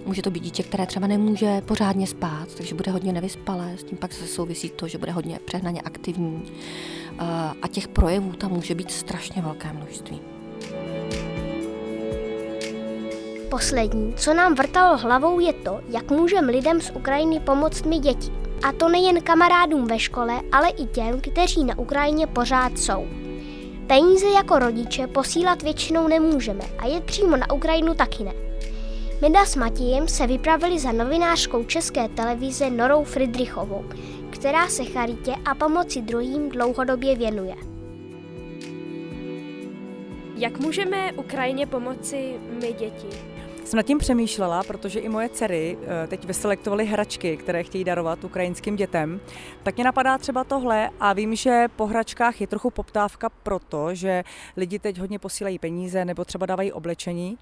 Může 0.05 0.21
to 0.21 0.31
být 0.31 0.43
dítě, 0.43 0.63
které 0.63 0.85
třeba 0.85 1.07
nemůže 1.07 1.61
pořádně 1.61 2.07
spát, 2.07 2.55
takže 2.57 2.75
bude 2.75 2.91
hodně 2.91 3.13
nevyspalé, 3.13 3.77
s 3.77 3.83
tím 3.83 3.97
pak 3.97 4.13
se 4.13 4.27
souvisí 4.27 4.69
to, 4.69 4.87
že 4.87 4.97
bude 4.97 5.11
hodně 5.11 5.39
přehnaně 5.45 5.81
aktivní. 5.81 6.43
A 7.61 7.67
těch 7.67 7.87
projevů 7.87 8.31
tam 8.31 8.51
může 8.51 8.75
být 8.75 8.91
strašně 8.91 9.41
velké 9.41 9.73
množství. 9.73 10.21
Poslední, 13.49 14.13
co 14.13 14.33
nám 14.33 14.55
vrtalo 14.55 14.97
hlavou, 14.97 15.39
je 15.39 15.53
to, 15.53 15.79
jak 15.89 16.11
můžeme 16.11 16.51
lidem 16.51 16.81
z 16.81 16.91
Ukrajiny 16.95 17.39
pomoct 17.39 17.85
my 17.85 17.99
děti. 17.99 18.31
A 18.63 18.71
to 18.71 18.89
nejen 18.89 19.21
kamarádům 19.21 19.87
ve 19.87 19.99
škole, 19.99 20.41
ale 20.51 20.69
i 20.69 20.85
těm, 20.85 21.21
kteří 21.21 21.63
na 21.63 21.79
Ukrajině 21.79 22.27
pořád 22.27 22.79
jsou. 22.79 23.07
Peníze 23.87 24.27
jako 24.27 24.59
rodiče 24.59 25.07
posílat 25.07 25.61
většinou 25.63 26.07
nemůžeme 26.07 26.63
a 26.79 26.87
jet 26.87 27.03
přímo 27.03 27.37
na 27.37 27.51
Ukrajinu 27.51 27.93
taky 27.93 28.23
ne. 28.23 28.52
Meda 29.23 29.45
s 29.45 29.55
Matějem 29.55 30.07
se 30.07 30.27
vypravili 30.27 30.79
za 30.79 30.91
novinářkou 30.91 31.63
České 31.63 32.07
televize 32.07 32.69
Norou 32.69 33.03
Friedrichovou, 33.03 33.85
která 34.29 34.67
se 34.67 34.85
charitě 34.85 35.35
a 35.45 35.55
pomoci 35.55 36.01
druhým 36.01 36.49
dlouhodobě 36.49 37.15
věnuje. 37.15 37.55
Jak 40.35 40.59
můžeme 40.59 41.13
Ukrajině 41.13 41.67
pomoci 41.67 42.33
my 42.61 42.73
děti? 42.73 43.07
Jsem 43.65 43.77
nad 43.77 43.85
tím 43.85 43.97
přemýšlela, 43.97 44.63
protože 44.63 44.99
i 44.99 45.09
moje 45.09 45.29
dcery 45.29 45.77
eh, 45.81 46.07
teď 46.07 46.25
vyselektovaly 46.25 46.85
hračky, 46.85 47.37
které 47.37 47.63
chtějí 47.63 47.83
darovat 47.83 48.23
ukrajinským 48.23 48.75
dětem, 48.75 49.19
tak 49.63 49.75
mě 49.75 49.83
napadá 49.83 50.17
třeba 50.17 50.43
tohle 50.43 50.89
a 50.99 51.13
vím, 51.13 51.35
že 51.35 51.65
po 51.75 51.87
hračkách 51.87 52.41
je 52.41 52.47
trochu 52.47 52.69
poptávka 52.69 53.29
proto, 53.29 53.95
že 53.95 54.23
lidi 54.57 54.79
teď 54.79 54.97
hodně 54.97 55.19
posílají 55.19 55.59
peníze 55.59 56.05
nebo 56.05 56.25
třeba 56.25 56.45
dávají 56.45 56.71
oblečení, 56.71 57.37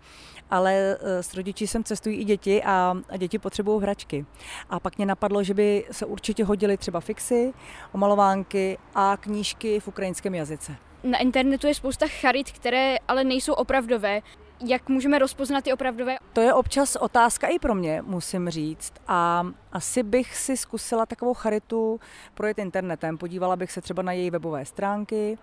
ale 0.50 0.74
eh, 0.74 1.24
s 1.24 1.34
rodiči 1.34 1.68
sem 1.68 1.84
cestují 1.84 2.18
i 2.18 2.24
děti 2.24 2.64
a 2.64 2.98
děti 3.18 3.40
potřebují 3.40 3.82
hračky. 3.82 4.26
A 4.70 4.80
pak 4.80 4.98
mě 4.98 5.06
napadlo, 5.06 5.44
že 5.44 5.54
by 5.54 5.86
se 5.92 6.06
určitě 6.06 6.46
hodily 6.46 6.78
třeba 6.78 7.00
fixy, 7.00 7.54
omalovánky 7.92 8.78
a 8.96 9.18
knížky 9.18 9.80
v 9.80 9.88
ukrajinském 9.88 10.36
jazyce. 10.36 10.76
Na 11.04 11.18
internetu 11.18 11.68
je 11.68 11.76
spousta 11.76 12.06
charit, 12.08 12.52
které 12.52 12.98
ale 13.08 13.24
nejsou 13.24 13.54
opravdové 13.54 14.22
jak 14.66 14.90
můžeme 14.90 15.20
rozpoznat 15.20 15.64
ty 15.64 15.74
opravdové? 15.74 16.18
To 16.34 16.42
je 16.42 16.54
občas 16.54 16.96
otázka 16.96 17.48
i 17.48 17.60
pro 17.60 17.76
mě, 17.76 18.02
musím 18.02 18.50
říct. 18.50 18.94
A 19.08 19.48
asi 19.72 20.04
bych 20.04 20.36
si 20.36 20.58
zkusila 20.58 21.06
takovou 21.06 21.34
charitu 21.34 22.00
projet 22.34 22.60
internetem. 22.60 23.18
Podívala 23.18 23.56
bych 23.56 23.72
se 23.72 23.82
třeba 23.82 24.02
na 24.04 24.12
její 24.12 24.30
webové 24.32 24.66
stránky, 24.66 25.38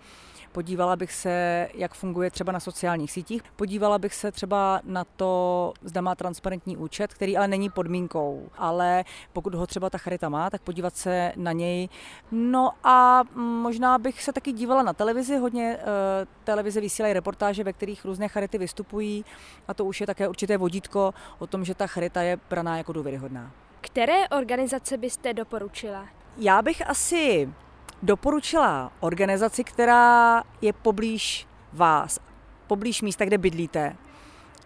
podívala 0.53 0.97
bych 0.97 1.13
se, 1.13 1.69
jak 1.75 1.95
funguje 1.95 2.31
třeba 2.31 2.53
na 2.53 2.61
sociálních 2.61 3.13
sítích, 3.13 3.43
podívala 3.57 3.99
bych 3.99 4.15
se 4.15 4.33
třeba 4.33 4.81
na 4.85 5.05
to, 5.05 5.73
zda 5.83 6.01
má 6.01 6.15
transparentní 6.15 6.77
účet, 6.77 7.15
který 7.15 7.37
ale 7.37 7.49
není 7.49 7.71
podmínkou, 7.71 8.49
ale 8.57 9.05
pokud 9.33 9.55
ho 9.55 9.67
třeba 9.67 9.91
ta 9.91 9.99
charita 9.99 10.29
má, 10.29 10.51
tak 10.51 10.63
podívat 10.63 10.97
se 10.97 11.33
na 11.37 11.53
něj. 11.53 11.89
No 12.33 12.71
a 12.85 13.23
možná 13.35 13.99
bych 13.99 14.23
se 14.23 14.33
taky 14.33 14.53
dívala 14.53 14.83
na 14.83 14.93
televizi, 14.93 15.37
hodně 15.37 15.77
uh, 15.77 15.83
televize 16.45 16.81
vysílají 16.81 17.15
reportáže, 17.15 17.65
ve 17.65 17.73
kterých 17.73 18.05
různé 18.05 18.29
charity 18.29 18.59
vystupují 18.59 19.25
a 19.69 19.75
to 19.75 19.85
už 19.85 20.01
je 20.01 20.07
také 20.07 20.29
určité 20.29 20.57
vodítko 20.57 21.15
o 21.39 21.47
tom, 21.47 21.65
že 21.65 21.75
ta 21.75 21.87
charita 21.87 22.23
je 22.23 22.39
braná 22.51 22.77
jako 22.77 22.93
důvěryhodná. 22.93 23.53
Které 23.81 24.29
organizace 24.29 24.97
byste 24.97 25.35
doporučila? 25.35 26.09
Já 26.37 26.63
bych 26.63 26.89
asi 26.89 27.53
doporučila 28.03 28.93
organizaci, 29.01 29.65
která 29.65 30.43
je 30.61 30.73
poblíž 30.73 31.47
vás, 31.73 32.21
poblíž 32.67 33.03
místa, 33.03 33.25
kde 33.25 33.39
bydlíte. 33.39 33.97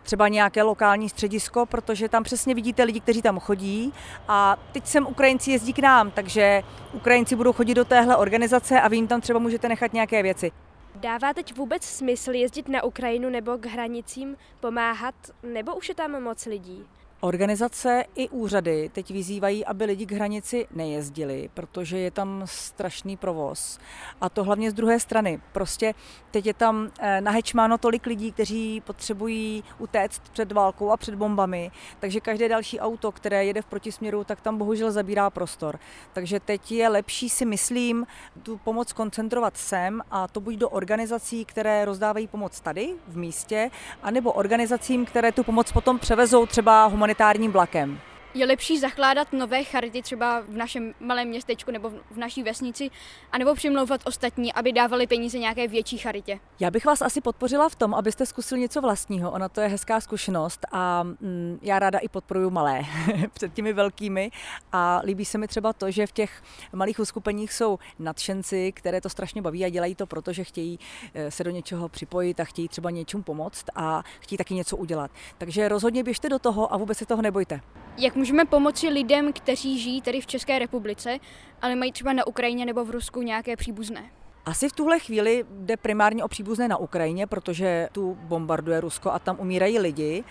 Třeba 0.02 0.28
nějaké 0.28 0.62
lokální 0.62 1.08
středisko, 1.08 1.66
protože 1.66 2.08
tam 2.08 2.22
přesně 2.22 2.54
vidíte 2.54 2.84
lidi, 2.84 3.00
kteří 3.00 3.22
tam 3.22 3.40
chodí. 3.40 3.92
A 4.28 4.56
teď 4.72 4.86
sem 4.86 5.06
Ukrajinci 5.06 5.50
jezdí 5.50 5.72
k 5.72 5.78
nám, 5.78 6.10
takže 6.10 6.62
Ukrajinci 6.92 7.36
budou 7.36 7.52
chodit 7.52 7.74
do 7.74 7.84
téhle 7.84 8.16
organizace 8.16 8.80
a 8.80 8.88
vy 8.88 8.96
jim 8.96 9.06
tam 9.06 9.20
třeba 9.20 9.38
můžete 9.38 9.68
nechat 9.68 9.92
nějaké 9.92 10.22
věci. 10.22 10.52
Dává 10.94 11.34
teď 11.34 11.56
vůbec 11.56 11.84
smysl 11.84 12.30
jezdit 12.30 12.68
na 12.68 12.84
Ukrajinu 12.84 13.30
nebo 13.30 13.58
k 13.58 13.66
hranicím 13.66 14.36
pomáhat, 14.60 15.14
nebo 15.42 15.74
už 15.74 15.88
je 15.88 15.94
tam 15.94 16.22
moc 16.22 16.46
lidí? 16.46 16.86
Organizace 17.24 18.04
i 18.14 18.28
úřady 18.28 18.90
teď 18.92 19.11
vyzývají, 19.11 19.64
aby 19.64 19.85
lidi 19.85 20.06
k 20.06 20.12
hranici 20.12 20.66
nejezdili, 20.70 21.50
protože 21.54 21.98
je 21.98 22.11
tam 22.11 22.42
strašný 22.44 23.16
provoz. 23.16 23.78
A 24.20 24.28
to 24.28 24.44
hlavně 24.44 24.70
z 24.70 24.74
druhé 24.74 25.00
strany. 25.00 25.40
Prostě 25.52 25.94
teď 26.30 26.46
je 26.46 26.54
tam 26.54 26.90
eh, 27.00 27.20
nahečmáno 27.20 27.78
tolik 27.78 28.06
lidí, 28.06 28.32
kteří 28.32 28.80
potřebují 28.80 29.64
utéct 29.78 30.28
před 30.32 30.52
válkou 30.52 30.90
a 30.90 30.96
před 30.96 31.14
bombami, 31.14 31.70
takže 32.00 32.20
každé 32.20 32.48
další 32.48 32.80
auto, 32.80 33.12
které 33.12 33.44
jede 33.44 33.62
v 33.62 33.66
protisměru, 33.66 34.24
tak 34.24 34.40
tam 34.40 34.58
bohužel 34.58 34.92
zabírá 34.92 35.30
prostor. 35.30 35.78
Takže 36.12 36.40
teď 36.40 36.72
je 36.72 36.88
lepší 36.88 37.28
si 37.28 37.44
myslím 37.44 38.06
tu 38.42 38.58
pomoc 38.58 38.92
koncentrovat 38.92 39.56
sem 39.56 40.02
a 40.11 40.28
to 40.28 40.40
buď 40.40 40.54
do 40.54 40.68
organizací, 40.68 41.44
které 41.44 41.85
rozdávají 41.85 42.26
pomoc 42.26 42.61
tady 42.61 42.94
v 43.08 43.16
místě, 43.16 43.70
anebo 44.02 44.32
organizacím, 44.32 45.04
které 45.04 45.32
tu 45.32 45.44
pomoc 45.44 45.72
potom 45.72 45.98
převezou 45.98 46.46
třeba 46.46 46.85
humanitární 46.85 47.12
humanitárním 47.12 47.53
vlakem. 47.53 47.98
Je 48.34 48.46
lepší 48.46 48.78
zakládat 48.78 49.32
nové 49.32 49.64
charity 49.64 50.02
třeba 50.02 50.40
v 50.40 50.56
našem 50.56 50.94
malém 51.00 51.28
městečku 51.28 51.70
nebo 51.70 51.90
v 51.90 52.16
naší 52.16 52.42
vesnici, 52.42 52.90
anebo 53.32 53.54
přimlouvat 53.54 54.00
ostatní, 54.04 54.52
aby 54.52 54.72
dávali 54.72 55.06
peníze 55.06 55.38
nějaké 55.38 55.68
větší 55.68 55.98
charitě? 55.98 56.40
Já 56.60 56.70
bych 56.70 56.84
vás 56.84 57.02
asi 57.02 57.20
podpořila 57.20 57.68
v 57.68 57.74
tom, 57.74 57.94
abyste 57.94 58.26
zkusili 58.26 58.60
něco 58.60 58.80
vlastního. 58.80 59.30
Ona 59.30 59.48
to 59.48 59.60
je 59.60 59.68
hezká 59.68 60.00
zkušenost 60.00 60.66
a 60.72 61.02
mm, 61.02 61.58
já 61.62 61.78
ráda 61.78 61.98
i 61.98 62.08
podporuji 62.08 62.50
malé 62.50 62.82
před 63.32 63.52
těmi 63.52 63.72
velkými. 63.72 64.30
A 64.72 65.00
líbí 65.04 65.24
se 65.24 65.38
mi 65.38 65.48
třeba 65.48 65.72
to, 65.72 65.90
že 65.90 66.06
v 66.06 66.12
těch 66.12 66.42
malých 66.72 66.98
uskupeních 66.98 67.52
jsou 67.52 67.78
nadšenci, 67.98 68.72
které 68.72 69.00
to 69.00 69.08
strašně 69.08 69.42
baví 69.42 69.64
a 69.64 69.68
dělají 69.68 69.94
to 69.94 70.06
proto, 70.06 70.32
že 70.32 70.44
chtějí 70.44 70.78
eh, 71.14 71.30
se 71.30 71.44
do 71.44 71.50
něčeho 71.50 71.88
připojit 71.88 72.40
a 72.40 72.44
chtějí 72.44 72.68
třeba 72.68 72.90
něčemu 72.90 73.22
pomoct 73.22 73.64
a 73.74 74.02
chtějí 74.20 74.36
taky 74.36 74.54
něco 74.54 74.76
udělat. 74.76 75.10
Takže 75.38 75.68
rozhodně 75.68 76.04
běžte 76.04 76.28
do 76.28 76.38
toho 76.38 76.74
a 76.74 76.76
vůbec 76.76 76.98
se 76.98 77.06
toho 77.06 77.22
nebojte. 77.22 77.60
Jak 77.98 78.16
můžeme 78.22 78.44
pomoci 78.44 78.88
lidem, 78.88 79.32
kteří 79.32 79.78
žijí 79.78 80.02
tady 80.02 80.20
v 80.20 80.26
České 80.26 80.58
republice, 80.58 81.18
ale 81.62 81.74
mají 81.74 81.92
třeba 81.92 82.12
na 82.12 82.26
Ukrajině 82.26 82.66
nebo 82.66 82.85
v 82.85 82.90
Rusku 82.90 83.22
nějaké 83.22 83.56
příbuzné? 83.56 84.11
Asi 84.44 84.68
v 84.68 84.72
tuhle 84.72 84.98
chvíli 84.98 85.44
jde 85.50 85.76
primárně 85.76 86.24
o 86.24 86.28
příbuzné 86.28 86.68
na 86.68 86.76
Ukrajině, 86.76 87.26
protože 87.26 87.88
tu 87.92 88.18
bombarduje 88.20 88.80
Rusko 88.80 89.11
a 89.11 89.18
tam 89.18 89.37
umírají 89.40 89.78
lidi. 89.78 90.24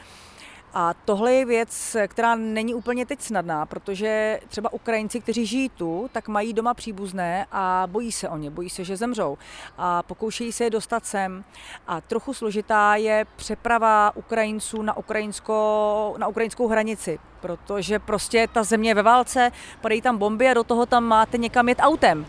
A 0.74 0.94
tohle 1.06 1.34
je 1.34 1.46
věc, 1.46 1.98
která 2.08 2.36
není 2.36 2.74
úplně 2.74 3.06
teď 3.06 3.22
snadná, 3.22 3.66
protože 3.66 4.40
třeba 4.48 4.74
Ukrajinci, 4.74 5.22
kteří 5.22 5.46
žijí 5.46 5.70
tu, 5.70 6.10
tak 6.12 6.28
mají 6.28 6.54
doma 6.54 6.74
příbuzné 6.74 7.46
a 7.52 7.88
bojí 7.88 8.12
se 8.12 8.30
o 8.30 8.38
ně, 8.38 8.50
bojí 8.50 8.70
se, 8.70 8.84
že 8.84 8.98
zemřou. 8.98 9.38
A 9.78 10.04
pokoušejí 10.04 10.52
se 10.52 10.64
je 10.64 10.70
dostat 10.70 11.06
sem. 11.06 11.44
A 11.88 12.02
trochu 12.02 12.34
složitá 12.34 12.96
je 12.96 13.26
přeprava 13.36 14.12
Ukrajinců 14.16 14.82
na, 14.82 14.98
ukrajinsko, 14.98 16.16
na 16.18 16.28
ukrajinskou 16.28 16.68
hranici, 16.68 17.20
protože 17.42 18.00
prostě 18.00 18.48
ta 18.54 18.64
země 18.64 18.90
je 18.90 18.96
ve 18.96 19.04
válce, 19.04 19.52
padají 19.82 20.02
tam 20.02 20.18
bomby 20.18 20.50
a 20.50 20.54
do 20.54 20.64
toho 20.64 20.86
tam 20.86 21.04
máte 21.04 21.38
někam 21.38 21.70
jet 21.70 21.78
autem 21.82 22.26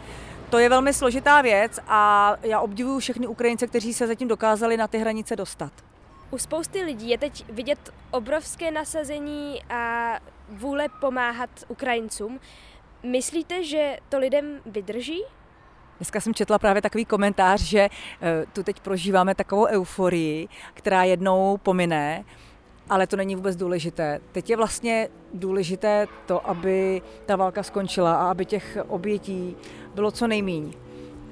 To 0.50 0.58
je 0.58 0.68
velmi 0.68 0.94
složitá 0.94 1.40
věc 1.42 1.80
a 1.88 2.34
já 2.42 2.60
obdivuju 2.60 2.98
všechny 2.98 3.26
Ukrajince, 3.26 3.66
kteří 3.66 3.94
se 3.94 4.06
zatím 4.06 4.28
dokázali 4.28 4.76
na 4.76 4.86
ty 4.86 4.98
hranice 4.98 5.36
dostat. 5.36 5.72
U 6.32 6.38
spousty 6.38 6.82
lidí 6.82 7.10
je 7.10 7.18
teď 7.18 7.44
vidět 7.48 7.78
obrovské 8.10 8.70
nasazení 8.70 9.62
a 9.70 10.12
vůle 10.48 10.86
pomáhat 11.00 11.50
Ukrajincům. 11.68 12.40
Myslíte, 13.02 13.64
že 13.64 13.96
to 14.08 14.18
lidem 14.18 14.60
vydrží? 14.66 15.22
Dneska 15.98 16.20
jsem 16.20 16.34
četla 16.34 16.58
právě 16.58 16.82
takový 16.82 17.04
komentář, 17.04 17.60
že 17.60 17.80
eh, 17.80 18.44
tu 18.52 18.62
teď 18.62 18.80
prožíváme 18.80 19.34
takovou 19.34 19.66
euforii, 19.66 20.48
která 20.74 21.04
jednou 21.04 21.56
pomine, 21.56 22.24
ale 22.90 23.06
to 23.06 23.16
není 23.16 23.36
vůbec 23.36 23.56
důležité. 23.56 24.20
Teď 24.32 24.50
je 24.50 24.56
vlastně 24.56 25.08
důležité 25.34 26.06
to, 26.26 26.48
aby 26.48 27.02
ta 27.26 27.36
válka 27.36 27.62
skončila 27.62 28.14
a 28.14 28.30
aby 28.30 28.46
těch 28.46 28.78
obětí 28.88 29.56
bylo 29.94 30.10
co 30.10 30.26
nejméně. 30.26 30.81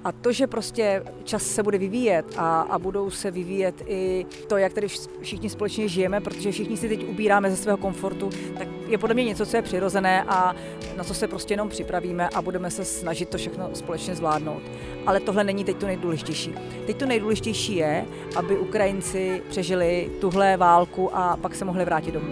A 0.05 0.13
to, 0.13 0.33
že 0.33 0.47
prostě 0.47 1.03
čas 1.25 1.43
se 1.43 1.63
bude 1.63 1.79
vyvíjet 1.79 2.27
a, 2.37 2.61
a 2.61 2.79
budou 2.79 3.11
se 3.11 3.31
vyvíjet 3.31 3.83
i 3.87 4.27
to, 4.47 4.57
jak 4.57 4.73
tady 4.73 4.89
všichni 5.21 5.51
společně 5.51 5.89
žijeme, 5.89 6.21
protože 6.21 6.53
všichni 6.53 6.77
si 6.77 6.89
teď 6.89 7.09
ubíráme 7.09 7.51
ze 7.51 7.57
svého 7.57 7.77
komfortu, 7.77 8.31
tak 8.59 8.69
je 8.89 8.99
podle 8.99 9.15
mě 9.15 9.25
něco, 9.25 9.47
co 9.47 9.57
je 9.57 9.63
přirozené 9.63 10.25
a 10.29 10.55
na 10.97 11.05
co 11.05 11.15
se 11.15 11.29
prostě 11.29 11.53
jenom 11.53 11.69
připravíme 11.69 12.29
a 12.29 12.43
budeme 12.43 12.71
se 12.71 12.85
snažit 12.85 13.29
to 13.29 13.39
všechno 13.39 13.71
společně 13.75 14.17
zvládnout. 14.17 14.63
Ale 15.07 15.21
tohle 15.21 15.45
není 15.45 15.65
teď 15.65 15.77
to 15.77 15.87
nejdůležitější. 15.87 16.55
Teď 16.87 16.97
to 16.97 17.07
nejdůležitější 17.07 17.77
je, 17.77 18.07
aby 18.37 18.59
Ukrajinci 18.59 19.43
přežili 19.49 20.11
tuhle 20.21 20.57
válku 20.57 21.17
a 21.17 21.37
pak 21.37 21.55
se 21.55 21.65
mohli 21.65 21.85
vrátit 21.85 22.15
domů. 22.15 22.31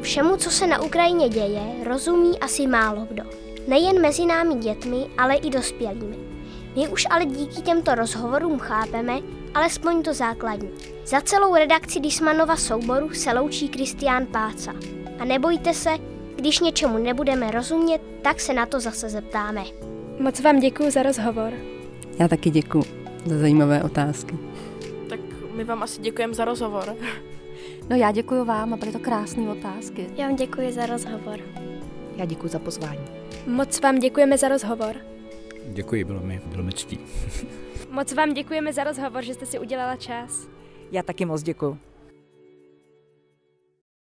Všemu, 0.00 0.36
co 0.36 0.50
se 0.50 0.66
na 0.66 0.82
Ukrajině 0.82 1.28
děje, 1.28 1.62
rozumí 1.84 2.38
asi 2.38 2.66
málo 2.66 3.06
kdo. 3.10 3.49
Nejen 3.68 4.00
mezi 4.00 4.26
námi 4.26 4.54
dětmi, 4.54 5.06
ale 5.18 5.34
i 5.34 5.50
dospělými. 5.50 6.16
My 6.76 6.88
už 6.88 7.06
ale 7.10 7.24
díky 7.24 7.62
těmto 7.62 7.94
rozhovorům 7.94 8.58
chápeme 8.58 9.18
alespoň 9.54 10.02
to 10.02 10.14
základní. 10.14 10.70
Za 11.06 11.20
celou 11.20 11.54
redakci 11.54 12.00
Dismanova 12.00 12.56
souboru 12.56 13.10
se 13.14 13.32
loučí 13.32 13.68
Kristián 13.68 14.26
Páca. 14.26 14.74
A 15.18 15.24
nebojte 15.24 15.74
se, 15.74 15.90
když 16.36 16.60
něčemu 16.60 16.98
nebudeme 16.98 17.50
rozumět, 17.50 18.02
tak 18.22 18.40
se 18.40 18.54
na 18.54 18.66
to 18.66 18.80
zase 18.80 19.08
zeptáme. 19.08 19.64
Moc 20.20 20.40
vám 20.40 20.60
děkuji 20.60 20.90
za 20.90 21.02
rozhovor. 21.02 21.52
Já 22.18 22.28
taky 22.28 22.50
děkuji 22.50 22.84
za 23.26 23.38
zajímavé 23.38 23.82
otázky. 23.82 24.38
Tak 25.08 25.20
my 25.54 25.64
vám 25.64 25.82
asi 25.82 26.00
děkujeme 26.00 26.34
za 26.34 26.44
rozhovor. 26.44 26.96
No 27.90 27.96
já 27.96 28.12
děkuji 28.12 28.44
vám 28.44 28.74
a 28.74 28.76
byly 28.76 28.92
to 28.92 28.98
krásné 28.98 29.50
otázky. 29.50 30.06
Já 30.16 30.26
vám 30.26 30.36
děkuji 30.36 30.72
za 30.72 30.86
rozhovor. 30.86 31.40
Já 32.16 32.24
děkuji 32.24 32.48
za 32.48 32.58
pozvání. 32.58 33.19
Moc 33.46 33.80
vám 33.80 33.98
děkujeme 33.98 34.38
za 34.38 34.48
rozhovor. 34.48 34.96
Děkuji, 35.66 36.04
bylo 36.04 36.20
mi, 36.20 36.40
bylo 36.46 36.62
mi 36.62 36.72
ctí. 36.72 36.98
Moc 37.90 38.12
vám 38.12 38.34
děkujeme 38.34 38.72
za 38.72 38.84
rozhovor, 38.84 39.24
že 39.24 39.34
jste 39.34 39.46
si 39.46 39.58
udělala 39.58 39.96
čas. 39.96 40.48
Já 40.92 41.02
taky 41.02 41.24
moc 41.24 41.42
děkuji. 41.42 41.78